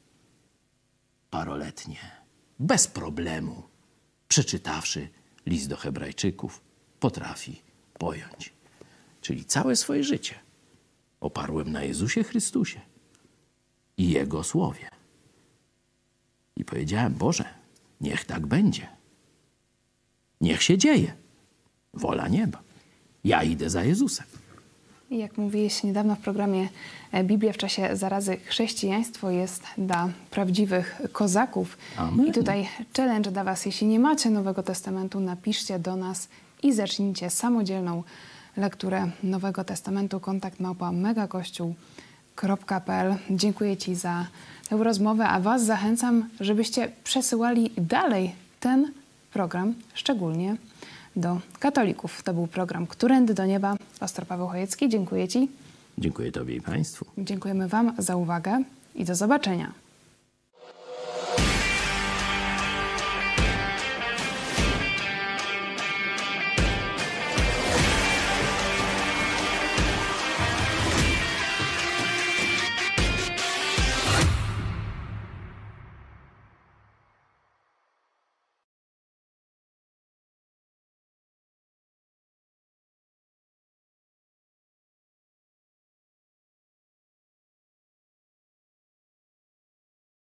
paroletnie 1.30 2.22
bez 2.58 2.86
problemu 2.86 3.71
przeczytawszy 4.32 5.08
list 5.46 5.68
do 5.68 5.76
Hebrajczyków, 5.76 6.60
potrafi 7.00 7.62
pojąć. 7.98 8.52
Czyli 9.20 9.44
całe 9.44 9.76
swoje 9.76 10.04
życie 10.04 10.34
oparłem 11.20 11.72
na 11.72 11.82
Jezusie 11.82 12.24
Chrystusie 12.24 12.80
i 13.96 14.10
Jego 14.10 14.44
słowie. 14.44 14.88
I 16.56 16.64
powiedziałem: 16.64 17.14
Boże, 17.14 17.44
niech 18.00 18.24
tak 18.24 18.46
będzie. 18.46 18.88
Niech 20.40 20.62
się 20.62 20.78
dzieje. 20.78 21.16
Wola 21.94 22.28
nieba. 22.28 22.62
Ja 23.24 23.42
idę 23.42 23.70
za 23.70 23.84
Jezusem. 23.84 24.26
I 25.12 25.18
jak 25.18 25.38
mówiłeś 25.38 25.82
niedawno 25.82 26.16
w 26.16 26.18
programie 26.18 26.68
e, 27.12 27.24
Biblia 27.24 27.52
w 27.52 27.56
czasie 27.56 27.96
zarazy 27.96 28.36
chrześcijaństwo 28.36 29.30
jest 29.30 29.62
dla 29.78 30.08
prawdziwych 30.30 31.00
kozaków. 31.12 31.78
Amen. 31.96 32.26
I 32.26 32.32
tutaj 32.32 32.68
challenge 32.96 33.30
dla 33.30 33.44
Was. 33.44 33.66
Jeśli 33.66 33.86
nie 33.86 33.98
macie 33.98 34.30
Nowego 34.30 34.62
Testamentu, 34.62 35.20
napiszcie 35.20 35.78
do 35.78 35.96
nas 35.96 36.28
i 36.62 36.72
zacznijcie 36.72 37.30
samodzielną 37.30 38.02
lekturę 38.56 39.10
Nowego 39.22 39.64
Testamentu. 39.64 40.20
Kontakt 40.20 40.60
małpa 40.60 40.92
megakościół.pl 40.92 43.14
Dziękuję 43.30 43.76
Ci 43.76 43.94
za 43.94 44.26
tę 44.68 44.76
rozmowę, 44.76 45.28
a 45.28 45.40
Was 45.40 45.64
zachęcam, 45.64 46.28
żebyście 46.40 46.92
przesyłali 47.04 47.70
dalej 47.76 48.34
ten 48.60 48.92
program, 49.32 49.74
szczególnie 49.94 50.56
do 51.16 51.40
katolików. 51.58 52.22
To 52.22 52.34
był 52.34 52.46
program 52.46 52.86
Którędy 52.86 53.34
do 53.34 53.46
Nieba. 53.46 53.76
Pastor 54.00 54.26
Paweł 54.26 54.48
Chojecki, 54.48 54.88
dziękuję 54.88 55.28
Ci. 55.28 55.48
Dziękuję 55.98 56.32
Tobie 56.32 56.56
i 56.56 56.60
Państwu. 56.60 57.06
Dziękujemy 57.18 57.68
Wam 57.68 57.92
za 57.98 58.16
uwagę 58.16 58.62
i 58.94 59.04
do 59.04 59.14
zobaczenia. 59.14 59.72